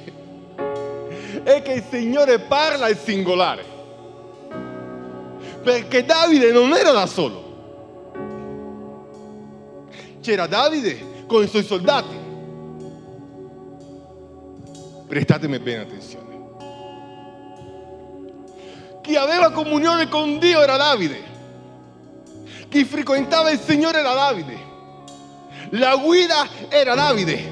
è 1.44 1.62
che 1.62 1.74
il 1.74 1.84
Signore 1.90 2.40
parla 2.40 2.88
al 2.88 2.98
singolare. 2.98 3.64
Perché 5.62 6.04
Davide 6.04 6.52
non 6.52 6.74
era 6.74 6.92
da 6.92 7.06
solo. 7.06 7.42
C'era 10.20 10.48
Davide 10.48 11.26
con 11.28 11.44
i 11.44 11.48
suoi 11.48 11.64
soldati. 11.64 12.22
Prestatemi 15.08 15.60
bene 15.60 15.82
attenzione. 15.84 16.23
Chi 19.04 19.18
aveva 19.18 19.52
comunione 19.52 20.08
con 20.08 20.40
Dio 20.40 20.62
era 20.62 20.78
Davide. 20.78 21.22
Chi 22.70 22.86
frequentava 22.86 23.52
il 23.52 23.60
Signore 23.60 24.00
era 24.00 24.14
Davide. 24.14 24.58
La 25.72 25.98
guida 25.98 26.48
era 26.70 26.96
Davide. 26.96 27.52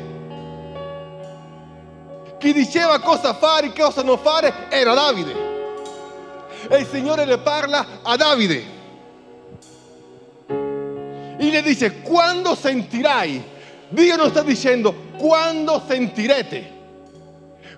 Chi 2.39 2.53
diceva 2.53 3.01
cosa 3.01 3.33
fare 3.33 3.67
e 3.67 3.73
cosa 3.73 4.01
non 4.01 4.17
fare 4.17 4.69
era 4.69 4.93
Davide. 4.93 5.35
E 6.69 6.77
il 6.77 6.87
Signore 6.87 7.25
le 7.25 7.39
parla 7.39 7.85
a 8.01 8.15
Davide. 8.15 8.65
E 10.47 11.49
le 11.49 11.61
dice, 11.61 11.99
quando 11.99 12.55
sentirai? 12.55 13.43
Dio 13.89 14.15
non 14.15 14.29
sta 14.29 14.41
dicendo, 14.41 15.09
quando 15.17 15.83
sentirete? 15.85 16.79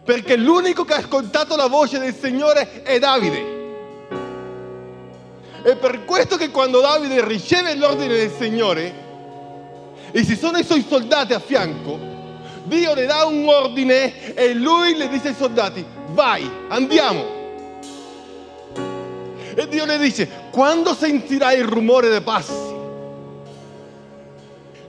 Perché 0.05 0.35
l'unico 0.35 0.85
che 0.85 0.93
ha 0.93 0.97
ascoltato 0.97 1.55
la 1.55 1.67
voce 1.67 1.97
del 1.97 2.13
Signore 2.13 2.83
è 2.83 2.99
Davide. 2.99 3.52
È 5.63 5.77
per 5.77 6.03
questo 6.03 6.35
che 6.35 6.49
quando 6.49 6.81
Davide 6.81 7.25
riceve 7.25 7.73
l'ordine 7.75 8.17
del 8.17 8.31
Signore 8.37 8.93
e 10.11 10.25
ci 10.25 10.35
sono 10.35 10.57
i 10.57 10.63
suoi 10.65 10.85
soldati 10.85 11.31
a 11.31 11.39
fianco, 11.39 11.97
Dio 12.65 12.93
le 12.93 13.05
dà 13.05 13.25
un 13.25 13.47
ordine 13.47 14.33
e 14.33 14.53
lui 14.53 14.97
le 14.97 15.07
dice 15.07 15.29
ai 15.29 15.35
soldati, 15.35 15.85
vai, 16.07 16.49
andiamo. 16.67 17.41
E 19.55 19.67
Dio 19.69 19.85
le 19.85 19.97
dice, 19.99 20.29
quando 20.51 20.93
sentirai 20.93 21.57
il 21.59 21.65
rumore 21.65 22.09
dei 22.09 22.21
passi? 22.21 22.71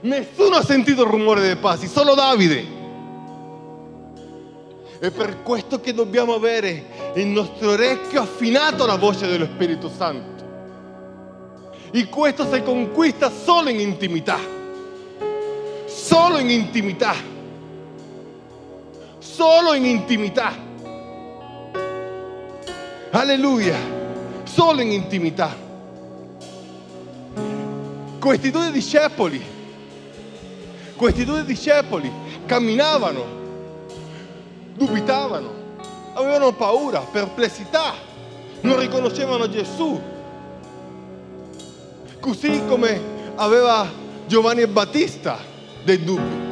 Nessuno 0.01 0.57
ha 0.57 0.63
sentito 0.63 1.03
il 1.03 1.09
rumore 1.09 1.39
dei 1.39 1.55
passi, 1.55 1.87
solo 1.87 2.15
Davide. 2.15 2.73
È 4.99 5.09
per 5.09 5.41
questo 5.41 5.79
che 5.79 5.93
dobbiamo 5.93 6.33
avere 6.33 7.13
il 7.15 7.27
nostro 7.27 7.71
orecchio 7.71 8.21
affinato 8.21 8.83
alla 8.83 8.97
voce 8.97 9.25
dello 9.25 9.45
Spirito 9.45 9.89
Santo. 9.89 10.34
Y 11.93 12.05
questo 12.05 12.49
se 12.49 12.63
conquista 12.63 13.31
solo 13.31 13.69
en 13.69 13.79
intimidad. 13.79 14.39
Solo 15.87 16.39
en 16.39 16.51
intimidad. 16.51 17.15
Solo 19.19 19.73
en 19.73 19.85
intimidad. 19.85 20.53
Aleluya. 23.11 23.77
Solo 24.43 24.81
in 24.81 24.91
intimità. 24.91 25.53
Questi 28.19 28.49
due 28.49 28.71
discepoli, 28.71 29.43
questi 30.95 31.25
due 31.25 31.43
discepoli 31.43 32.11
camminavano, 32.45 33.23
dubitavano, 34.75 35.53
avevano 36.13 36.53
paura, 36.53 37.01
perplessità, 37.01 37.93
non 38.61 38.79
riconoscevano 38.79 39.49
Gesù, 39.49 40.01
così 42.25 42.59
come 42.67 42.99
aveva 43.35 43.87
Giovanni 44.25 44.65
Battista 44.65 45.37
dei 45.83 46.03
dubbi. 46.03 46.43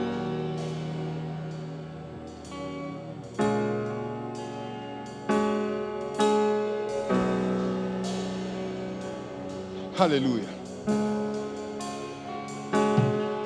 Alleluia. 9.95 10.47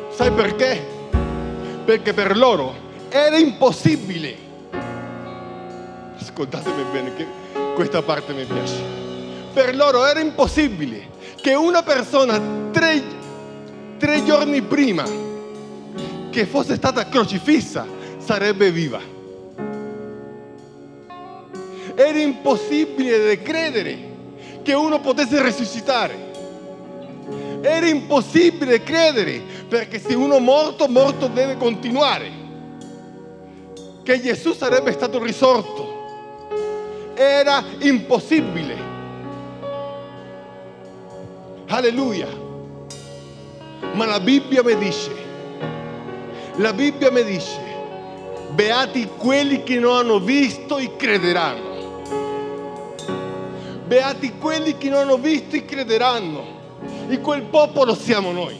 Sai 0.09 0.31
perché? 0.31 0.85
Perché 1.85 2.13
per 2.13 2.35
loro 2.35 2.75
era 3.07 3.37
impossibile. 3.37 4.35
Ascoltatemi 6.19 6.83
bene 6.91 7.13
che 7.15 7.25
questa 7.73 8.01
parte 8.01 8.33
mi 8.33 8.43
piace. 8.43 8.83
Per 9.53 9.73
loro 9.77 10.05
era 10.05 10.19
impossibile 10.19 11.15
che 11.47 11.53
una 11.53 11.81
persona 11.81 12.41
tre, 12.71 13.01
tre 13.97 14.21
giorni 14.25 14.61
prima 14.63 15.05
che 16.29 16.45
fosse 16.45 16.75
stata 16.75 17.07
crocifissa 17.07 17.87
sarebbe 18.17 18.69
viva. 18.69 18.99
Era 21.95 22.19
impossibile 22.19 23.41
credere 23.41 23.97
che 24.61 24.73
uno 24.73 24.99
potesse 24.99 25.41
risuscitare. 25.41 26.15
Era 27.61 27.87
impossibile 27.87 28.83
credere 28.83 29.41
perché 29.69 30.01
se 30.01 30.13
uno 30.15 30.39
morto, 30.39 30.89
morto 30.89 31.27
deve 31.27 31.55
continuare. 31.55 32.29
Che 34.03 34.21
Gesù 34.21 34.51
sarebbe 34.51 34.91
stato 34.91 35.23
risorto. 35.23 37.13
Era 37.15 37.63
impossibile. 37.79 38.86
Alleluia. 41.69 42.29
Ma 43.93 44.05
la 44.05 44.21
Bibbia 44.21 44.63
mi 44.63 44.77
dice, 44.77 45.11
la 46.55 46.71
Bibbia 46.71 47.11
mi 47.11 47.25
dice, 47.25 47.59
beati 48.51 49.09
quelli 49.17 49.63
che 49.63 49.77
non 49.77 49.97
hanno 49.97 50.19
visto 50.19 50.77
e 50.77 50.95
crederanno. 50.95 52.03
Beati 53.85 54.37
quelli 54.39 54.77
che 54.77 54.87
non 54.87 54.99
hanno 54.99 55.17
visto 55.17 55.57
e 55.57 55.65
crederanno. 55.65 56.55
E 57.09 57.19
quel 57.19 57.41
popolo 57.43 57.95
siamo 57.95 58.31
noi, 58.31 58.57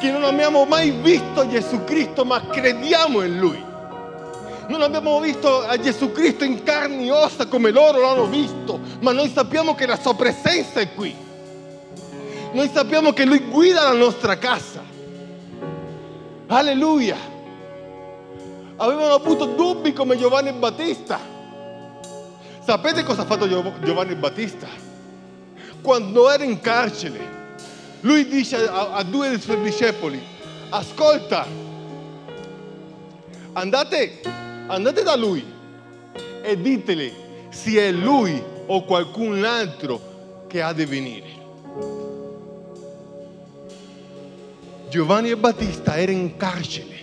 che 0.00 0.10
non 0.10 0.24
abbiamo 0.24 0.64
mai 0.64 0.90
visto 0.90 1.46
Gesù 1.48 1.84
Cristo, 1.84 2.24
ma 2.24 2.48
crediamo 2.48 3.22
in 3.22 3.38
Lui. 3.38 3.64
Non 4.68 4.82
abbiamo 4.82 5.20
visto 5.20 5.62
a 5.62 5.78
Gesù 5.78 6.10
Cristo 6.10 6.42
in 6.42 6.64
carne 6.64 7.04
e 7.04 7.12
ossa 7.12 7.46
come 7.46 7.70
loro 7.70 8.00
l'hanno 8.00 8.26
visto, 8.26 8.80
ma 9.02 9.12
noi 9.12 9.30
sappiamo 9.32 9.76
che 9.76 9.86
la 9.86 9.96
sua 9.96 10.16
presenza 10.16 10.80
è 10.80 10.92
qui. 10.92 11.25
Noi 12.56 12.70
sappiamo 12.72 13.12
che 13.12 13.26
Lui 13.26 13.40
guida 13.40 13.82
la 13.82 13.92
nostra 13.92 14.38
casa. 14.38 14.82
Alleluia. 16.46 17.18
Avevano 18.76 19.12
avuto 19.12 19.44
dubbi 19.44 19.92
come 19.92 20.16
Giovanni 20.16 20.52
Battista. 20.52 21.20
Sapete 22.64 23.02
cosa 23.02 23.22
ha 23.22 23.24
fatto 23.26 23.46
Giovanni 23.46 24.14
Battista? 24.14 24.68
Quando 25.82 26.30
era 26.30 26.44
in 26.44 26.58
carcere, 26.60 27.18
lui 28.00 28.26
dice 28.26 28.66
a, 28.66 28.92
a 28.92 29.02
due 29.02 29.28
dei 29.28 29.40
suoi 29.40 29.60
discepoli, 29.60 30.18
ascolta, 30.70 31.46
andate, 33.52 34.20
andate 34.66 35.02
da 35.02 35.14
lui 35.14 35.44
e 36.40 36.58
ditele 36.58 37.12
se 37.50 37.86
è 37.86 37.92
lui 37.92 38.42
o 38.64 38.82
qualcun 38.84 39.44
altro 39.44 40.44
che 40.46 40.62
ha 40.62 40.72
di 40.72 40.86
venire. 40.86 41.45
Giovanni 44.88 45.34
Battista 45.34 45.96
era 45.96 46.12
in 46.12 46.36
carcere 46.36 46.94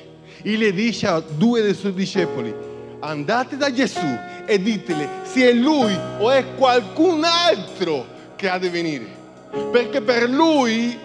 e 0.41 0.57
le 0.57 0.71
dice 0.71 1.07
a 1.07 1.19
due 1.19 1.61
dei 1.61 1.73
suoi 1.73 1.93
discepoli, 1.93 2.53
andate 2.99 3.57
da 3.57 3.71
Gesù 3.71 4.05
e 4.45 4.61
ditele 4.61 5.07
se 5.23 5.49
è 5.49 5.53
lui 5.53 5.93
o 6.19 6.31
è 6.31 6.55
qualcun 6.55 7.23
altro 7.23 8.05
che 8.35 8.49
ha 8.49 8.57
di 8.57 8.69
venire. 8.69 9.05
Perché 9.71 10.01
per 10.01 10.29
lui, 10.29 10.97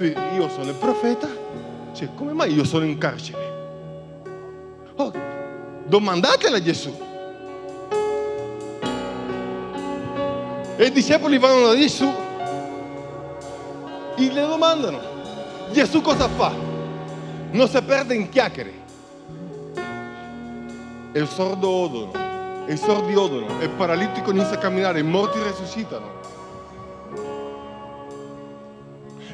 io 0.00 0.48
sono 0.48 0.70
il 0.70 0.76
profeta, 0.76 1.28
cioè 1.92 2.08
come 2.16 2.32
mai 2.32 2.52
io 2.52 2.64
sono 2.64 2.84
in 2.84 2.98
carcere? 2.98 3.50
Oh, 4.96 5.12
domandatela 5.86 6.56
a 6.56 6.62
Gesù. 6.62 7.10
E 10.76 10.84
i 10.84 10.90
discepoli 10.90 11.38
vanno 11.38 11.68
da 11.68 11.76
Gesù 11.76 12.10
E 14.16 14.32
le 14.32 14.40
domandano, 14.46 15.00
Gesù 15.70 16.00
cosa 16.00 16.28
fa? 16.28 16.52
Non 17.50 17.68
si 17.68 17.82
perde 17.82 18.14
in 18.14 18.28
chiacchiere. 18.28 18.72
Il 21.12 21.28
sordo 21.28 21.68
odono, 21.68 22.12
i 22.66 22.76
sordi 22.76 23.14
odono, 23.14 23.62
il 23.62 23.68
paralitico 23.70 24.30
inizia 24.30 24.56
a 24.56 24.58
camminare, 24.58 25.00
i 25.00 25.02
morti 25.02 25.38
risuscitano. 25.42 26.20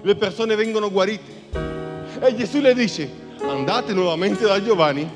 Le 0.02 0.14
persone 0.16 0.56
vengono 0.56 0.90
guarite. 0.90 1.46
E 2.20 2.34
Gesù 2.34 2.58
le 2.60 2.74
dice, 2.74 3.08
andate 3.42 3.92
nuovamente 3.92 4.44
da 4.44 4.62
Giovanni 4.62 5.08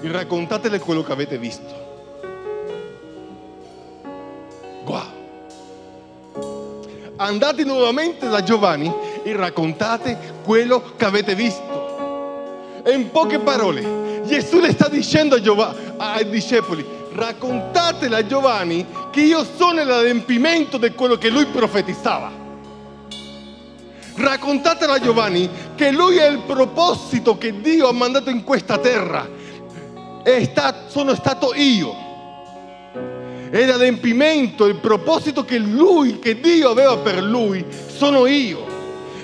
e 0.00 0.10
raccontatele 0.10 0.78
quello 0.78 1.02
che 1.02 1.12
avete 1.12 1.38
visto. 1.38 1.82
Wow! 4.84 5.12
Andate 7.16 7.64
nuovamente 7.64 8.28
da 8.28 8.42
Giovanni 8.42 8.92
e 9.24 9.34
raccontate 9.34 10.16
quello 10.44 10.92
che 10.96 11.04
avete 11.04 11.34
visto. 11.34 12.82
E 12.84 12.92
in 12.92 13.10
poche 13.10 13.38
parole, 13.38 14.22
Gesù 14.26 14.60
le 14.60 14.70
sta 14.72 14.88
dicendo 14.88 15.36
ai 15.96 16.28
discepoli, 16.28 16.84
raccontatele 17.12 18.16
a 18.16 18.26
Giovanni 18.26 18.86
che 19.10 19.22
io 19.22 19.44
sono 19.56 19.82
l'adempimento 19.82 20.76
di 20.76 20.90
quello 20.92 21.16
che 21.16 21.30
lui 21.30 21.46
profetizzava. 21.46 22.42
Raccontatelo 24.16 24.92
a 24.92 25.00
Giovanni 25.00 25.48
che 25.74 25.90
lui 25.90 26.18
è 26.18 26.28
il 26.28 26.40
proposito 26.46 27.36
che 27.36 27.60
Dio 27.60 27.88
ha 27.88 27.92
mandato 27.92 28.30
in 28.30 28.44
questa 28.44 28.78
terra. 28.78 29.28
Sta- 30.42 30.84
sono 30.86 31.14
stato 31.14 31.52
io. 31.54 32.02
È 33.50 33.64
l'adempimento, 33.64 34.66
il 34.66 34.76
proposito 34.76 35.44
che 35.44 35.58
lui, 35.58 36.18
che 36.18 36.40
Dio 36.40 36.70
aveva 36.70 36.96
per 36.98 37.22
lui, 37.22 37.64
sono 37.86 38.26
io. 38.26 38.73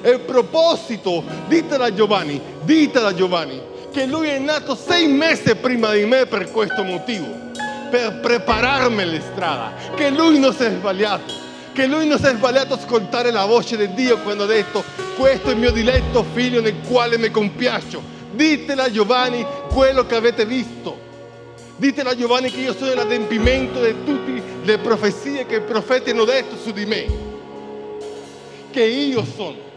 E 0.03 0.11
il 0.11 0.21
proposito, 0.21 1.23
ditelo 1.47 1.85
a 1.85 1.93
Giovanni, 1.93 2.41
ditelo 2.63 3.07
a 3.07 3.15
Giovanni, 3.15 3.61
che 3.93 4.07
lui 4.07 4.29
è 4.29 4.39
nato 4.39 4.75
sei 4.75 5.07
mesi 5.09 5.55
prima 5.57 5.93
di 5.93 6.05
me 6.05 6.27
per 6.27 6.51
questo 6.51 6.83
motivo, 6.83 7.27
per 7.91 8.21
prepararmi 8.21 9.05
la 9.05 9.21
strada, 9.21 9.73
che 9.95 10.11
lui 10.11 10.39
non 10.39 10.55
si 10.55 10.63
è 10.63 10.71
sbagliato, 10.71 11.33
che 11.73 11.87
lui 11.87 12.07
non 12.07 12.19
si 12.19 12.27
è 12.27 12.35
sbagliato 12.35 12.75
a 12.75 12.77
ascoltare 12.77 13.31
la 13.31 13.45
voce 13.45 13.77
di 13.77 13.93
Dio 13.95 14.19
quando 14.19 14.45
ha 14.45 14.47
detto 14.47 14.83
questo 15.17 15.49
è 15.49 15.53
il 15.53 15.59
mio 15.59 15.71
diletto 15.71 16.25
figlio 16.33 16.61
nel 16.61 16.77
quale 16.89 17.19
mi 17.19 17.31
compiaccio. 17.31 18.03
Ditelo 18.33 18.83
a 18.83 18.91
Giovanni 18.91 19.45
quello 19.69 20.07
che 20.07 20.15
avete 20.15 20.47
visto. 20.47 20.99
Ditelo 21.77 22.11
a 22.11 22.17
Giovanni 22.17 22.51
che 22.51 22.61
io 22.61 22.75
sono 22.75 22.95
l'adempimento 22.95 23.83
di 23.85 23.95
tutte 24.05 24.43
le 24.63 24.79
profezie 24.79 25.47
che 25.47 25.57
i 25.57 25.61
profeti 25.61 26.11
hanno 26.11 26.25
detto 26.25 26.57
su 26.57 26.71
di 26.71 26.87
me. 26.87 27.07
Che 28.71 28.83
io 28.83 29.25
sono. 29.25 29.70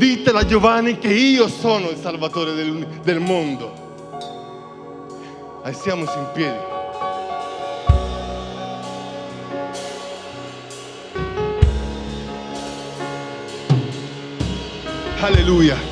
Ditelo 0.00 0.38
a 0.38 0.46
Giovanni 0.46 0.96
che 0.96 1.12
io 1.12 1.46
sono 1.46 1.90
il 1.90 1.98
Salvatore 1.98 2.54
del, 2.54 2.86
del 3.02 3.20
mondo. 3.20 3.70
Alziamoci 5.62 6.16
in 6.16 6.28
piedi. 6.32 6.58
Alleluia. 15.18 15.89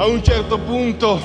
A 0.00 0.06
un 0.06 0.22
certo 0.22 0.60
punto 0.60 1.18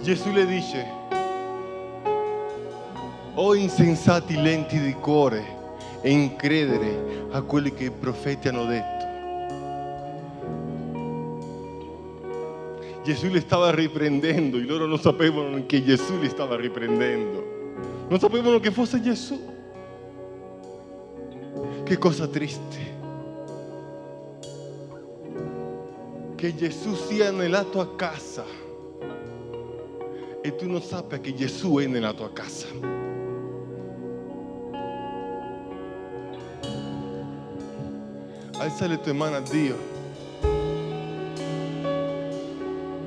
Gesù 0.00 0.32
le 0.32 0.44
dice, 0.44 0.84
o 3.34 3.54
insensati 3.54 4.34
lenti 4.34 4.80
di 4.80 4.94
cuore 4.94 5.44
e 6.00 6.10
incredere 6.10 7.28
a 7.30 7.40
quelli 7.42 7.72
che 7.72 7.84
i 7.84 7.90
profeti 7.92 8.48
hanno 8.48 8.64
detto. 8.64 9.06
Gesù 13.04 13.28
li 13.28 13.40
stava 13.40 13.70
riprendendo 13.70 14.56
e 14.56 14.62
loro 14.62 14.86
non 14.86 14.98
sapevano 14.98 15.64
che 15.66 15.84
Gesù 15.84 16.18
li 16.18 16.28
stava 16.28 16.56
riprendendo. 16.56 17.76
Non 18.08 18.18
sapevano 18.18 18.58
che 18.58 18.72
fosse 18.72 19.00
Gesù. 19.00 19.40
Che 21.84 21.96
cosa 21.96 22.26
triste. 22.26 22.91
Che 26.42 26.56
Gesù 26.56 26.96
sia 26.96 27.30
nella 27.30 27.62
tua 27.62 27.94
casa 27.94 28.44
e 30.42 30.56
tu 30.56 30.68
non 30.68 30.82
sappia 30.82 31.20
che 31.20 31.34
Gesù 31.34 31.76
è 31.76 31.86
nella 31.86 32.12
tua 32.12 32.32
casa. 32.32 32.66
Alza 38.58 38.86
le 38.88 38.98
tue 38.98 39.12
mani 39.12 39.34
a 39.36 39.40
Dio. 39.40 39.76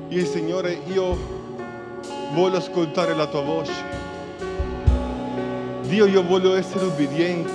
E 0.08 0.24
Signore, 0.24 0.80
io 0.86 1.18
voglio 2.32 2.56
ascoltare 2.56 3.14
la 3.14 3.26
tua 3.26 3.42
voce. 3.42 3.84
Dio, 5.82 6.06
io 6.06 6.22
voglio 6.22 6.56
essere 6.56 6.86
ubbidiente. 6.86 7.52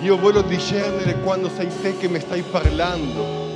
Io 0.00 0.16
voglio 0.16 0.40
discernere 0.40 1.20
quando 1.20 1.50
sei 1.50 1.68
te 1.82 1.98
che 1.98 2.08
mi 2.08 2.18
stai 2.18 2.40
parlando. 2.40 3.47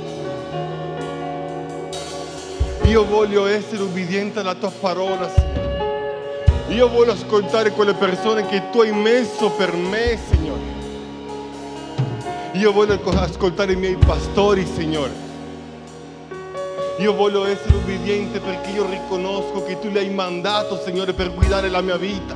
Io 2.85 3.05
voglio 3.05 3.45
essere 3.45 3.81
ubbidiente 3.81 4.39
alla 4.39 4.55
tua 4.55 4.69
parola, 4.69 5.29
Signore. 5.29 5.61
Io 6.69 6.89
voglio 6.89 7.13
ascoltare 7.13 7.71
quelle 7.71 7.93
persone 7.93 8.45
che 8.45 8.69
tu 8.71 8.81
hai 8.81 8.91
messo 8.91 9.49
per 9.51 9.73
me, 9.73 10.19
Signore. 10.29 10.61
Io 12.53 12.71
voglio 12.71 12.99
ascoltare 13.15 13.71
i 13.71 13.75
miei 13.75 13.95
pastori, 13.95 14.65
Signore. 14.65 15.11
Io 16.99 17.13
voglio 17.13 17.45
essere 17.45 17.73
ubbidiente 17.75 18.39
perché 18.39 18.69
io 18.71 18.87
riconosco 18.87 19.63
che 19.63 19.79
tu 19.79 19.87
li 19.87 19.97
hai 19.97 20.09
mandato, 20.09 20.79
Signore, 20.83 21.13
per 21.13 21.33
guidare 21.33 21.69
la 21.69 21.81
mia 21.81 21.97
vita. 21.97 22.35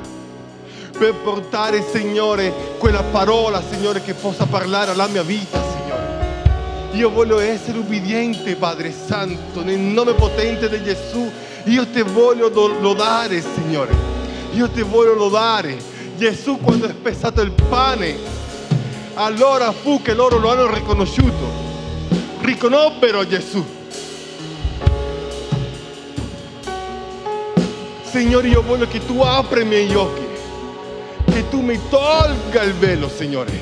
Per 0.97 1.13
portare, 1.13 1.83
Signore, 1.83 2.51
quella 2.77 3.03
parola, 3.03 3.61
Signore, 3.61 4.01
che 4.01 4.13
possa 4.13 4.45
parlare 4.45 4.91
alla 4.91 5.07
mia 5.07 5.23
vita. 5.23 5.66
Io 6.97 7.11
voglio 7.11 7.37
essere 7.37 7.77
ubbidiente, 7.77 8.55
Padre 8.55 8.91
Santo, 8.91 9.63
nel 9.63 9.77
nome 9.77 10.13
potente 10.13 10.67
di 10.67 10.83
Gesù. 10.83 11.31
Io 11.65 11.85
ti 11.89 12.01
voglio 12.01 12.49
lodare, 12.49 13.39
Signore. 13.39 13.93
Io 14.53 14.67
ti 14.67 14.81
voglio 14.81 15.13
lodare. 15.13 15.77
Gesù 16.17 16.57
quando 16.57 16.87
è 16.87 16.89
spezzato 16.89 17.41
il 17.41 17.51
pane, 17.51 18.15
allora 19.13 19.71
fu 19.73 20.01
che 20.01 20.15
loro 20.15 20.39
lo 20.39 20.49
hanno 20.49 20.73
riconosciuto. 20.73 21.45
Riconobbero 22.41 23.27
Gesù. 23.27 23.63
Signore, 28.09 28.47
io 28.47 28.63
voglio 28.63 28.87
che 28.87 29.05
tu 29.05 29.21
apri 29.21 29.61
i 29.61 29.65
miei 29.65 29.93
occhi, 29.93 30.25
che 31.31 31.47
tu 31.47 31.61
mi 31.61 31.79
tolga 31.91 32.63
il 32.63 32.73
velo, 32.73 33.07
Signore, 33.07 33.53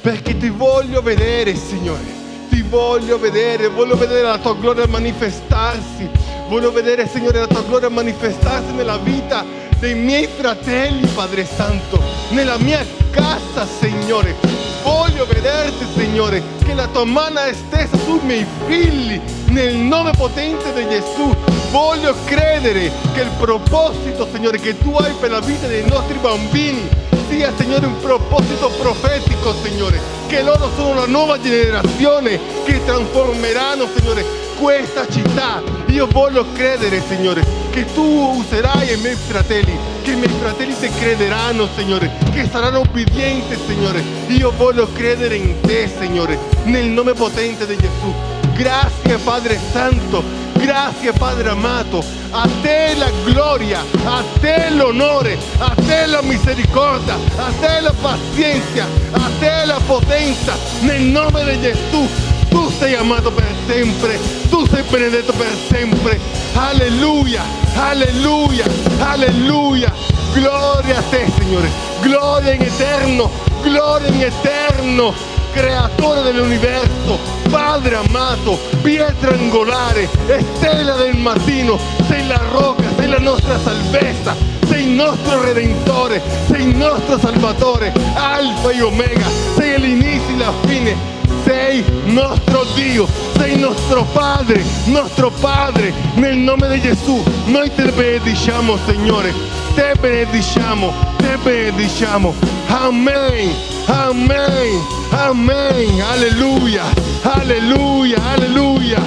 perché 0.00 0.36
ti 0.36 0.48
voglio 0.48 1.02
vedere, 1.02 1.54
Signore 1.54 2.21
ti 2.52 2.60
voglio 2.60 3.18
vedere, 3.18 3.68
voglio 3.68 3.96
vedere 3.96 4.20
la 4.20 4.36
tua 4.36 4.54
gloria 4.54 4.86
manifestarsi, 4.86 6.06
voglio 6.48 6.70
vedere 6.70 7.08
Signore 7.08 7.38
la 7.38 7.46
tua 7.46 7.62
gloria 7.62 7.88
manifestarsi 7.88 8.72
nella 8.72 8.98
vita 8.98 9.42
dei 9.78 9.94
miei 9.94 10.26
fratelli, 10.26 11.06
Padre 11.14 11.46
Santo, 11.46 11.98
nella 12.28 12.58
mia 12.58 12.84
casa, 13.10 13.66
Signore. 13.66 14.36
Voglio 14.82 15.24
vederti, 15.24 15.86
Signore, 15.96 16.42
che 16.62 16.74
la 16.74 16.86
tua 16.88 17.06
mano 17.06 17.38
è 17.38 17.54
stesa 17.54 17.96
sui 18.04 18.20
miei 18.22 18.44
figli, 18.66 19.18
nel 19.46 19.74
nome 19.76 20.10
potente 20.10 20.74
di 20.74 20.86
Gesù. 20.90 21.34
Voglio 21.70 22.14
credere 22.26 22.92
che 23.14 23.22
il 23.22 23.30
proposito, 23.38 24.28
Signore, 24.30 24.58
che 24.58 24.76
tu 24.76 24.94
hai 24.96 25.14
per 25.18 25.30
la 25.30 25.40
vita 25.40 25.66
dei 25.66 25.86
nostri 25.88 26.18
bambini 26.18 26.86
sia, 27.30 27.50
Signore, 27.56 27.86
un 27.86 27.98
proposito 27.98 28.68
profetico, 28.78 29.54
Signore, 29.62 29.98
che 30.32 30.40
loro 30.40 30.70
sono 30.74 30.94
la 30.94 31.06
nuova 31.06 31.38
generazione 31.38 32.40
che 32.64 32.82
trasformeranno, 32.86 33.86
Signore, 33.94 34.24
questa 34.58 35.06
città. 35.06 35.62
Io 35.88 36.06
voglio 36.06 36.46
credere, 36.54 37.02
Signore, 37.06 37.44
che 37.70 37.84
tu 37.92 38.02
userai 38.38 38.94
i 38.94 38.96
miei 38.96 39.14
fratelli, 39.14 39.78
che 40.00 40.12
i 40.12 40.16
miei 40.16 40.32
fratelli 40.40 40.74
ti 40.80 40.88
crederanno, 40.88 41.68
Signore, 41.76 42.10
che 42.32 42.48
saranno 42.50 42.78
obbedienti, 42.78 43.58
Signore. 43.66 44.02
Io 44.28 44.50
voglio 44.56 44.88
credere 44.94 45.36
in 45.36 45.60
te, 45.60 45.86
Signore, 46.00 46.38
nel 46.64 46.86
nome 46.86 47.12
potente 47.12 47.66
di 47.66 47.76
Gesù. 47.76 48.14
Grazie, 48.54 49.18
Padre 49.18 49.60
Santo. 49.70 50.41
Grazie 50.62 51.12
Padre 51.12 51.48
amato, 51.48 52.04
a 52.30 52.48
te 52.62 52.94
la 52.96 53.10
gloria, 53.24 53.84
a 54.04 54.22
te 54.40 54.70
l'onore, 54.70 55.36
a 55.58 55.74
te 55.74 56.06
la 56.06 56.22
misericordia, 56.22 57.14
a 57.14 57.50
te 57.58 57.80
la 57.80 57.92
pazienza, 58.00 58.86
a 59.10 59.28
te 59.40 59.64
la 59.64 59.80
potenza, 59.84 60.56
nel 60.82 61.02
nome 61.02 61.44
di 61.44 61.60
Gesù. 61.62 62.08
Tu 62.48 62.70
sei 62.78 62.94
amato 62.94 63.32
per 63.32 63.52
sempre, 63.66 64.20
tu 64.50 64.64
sei 64.68 64.84
benedetto 64.88 65.32
per 65.32 65.52
sempre. 65.68 66.20
Alleluia, 66.54 67.42
alleluia, 67.74 68.64
alleluia. 69.00 69.92
Gloria 70.32 70.98
a 70.98 71.02
te, 71.10 71.26
Signore. 71.40 71.68
Gloria 72.02 72.52
in 72.52 72.62
eterno, 72.62 73.30
gloria 73.62 74.08
in 74.08 74.22
eterno. 74.22 75.12
Creatore 75.52 76.22
dell'universo, 76.22 77.18
Padre 77.50 77.96
amato, 77.96 78.58
pietra 78.80 79.32
angolare, 79.34 80.08
stella 80.56 80.94
del 80.94 81.16
mattino, 81.16 81.78
sei 82.08 82.26
la 82.26 82.40
roca, 82.50 82.84
sei 82.96 83.08
la 83.08 83.18
nostra 83.18 83.58
salvezza, 83.60 84.34
sei 84.66 84.86
nostro 84.94 85.42
redentore, 85.42 86.22
sei 86.48 86.72
nostro 86.72 87.18
salvatore, 87.18 87.92
alfa 88.14 88.70
e 88.70 88.80
omega, 88.80 89.26
sei 89.54 89.78
l'inizio 89.78 90.34
e 90.34 90.38
la 90.38 90.52
fine, 90.64 90.96
sei 91.44 91.84
nostro 92.04 92.64
Dio, 92.74 93.06
sei 93.36 93.58
nostro 93.58 94.04
Padre, 94.10 94.64
nostro 94.86 95.30
Padre, 95.30 95.92
nel 96.14 96.38
nome 96.38 96.68
di 96.68 96.80
Gesù, 96.80 97.22
noi 97.44 97.70
te 97.74 97.92
benediciamo 97.92 98.78
Signore, 98.86 99.34
te 99.74 99.92
benediciamo, 100.00 100.94
te 101.18 101.36
benediciamo, 101.42 102.34
amen, 102.68 103.71
amen, 103.86 104.80
amen, 105.10 106.00
alleluia, 106.00 106.84
alleluia, 107.22 108.16
alleluia. 108.32 109.02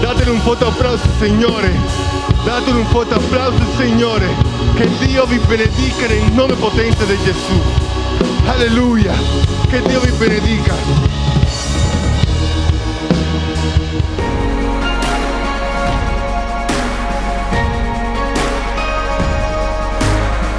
Datele 0.00 0.30
un 0.30 0.40
forte 0.40 0.64
applauso 0.64 1.08
Signore, 1.18 1.72
datele 2.44 2.78
un 2.78 2.86
forte 2.86 3.14
applauso 3.14 3.64
Signore, 3.76 4.28
che 4.74 4.88
Dio 4.98 5.26
vi 5.26 5.38
benedica 5.38 6.06
nel 6.06 6.32
nome 6.32 6.54
potente 6.54 7.06
di 7.06 7.16
Gesù. 7.24 7.60
Alleluia, 8.46 9.12
che 9.68 9.82
Dio 9.82 10.00
vi 10.00 10.10
benedica. 10.12 11.15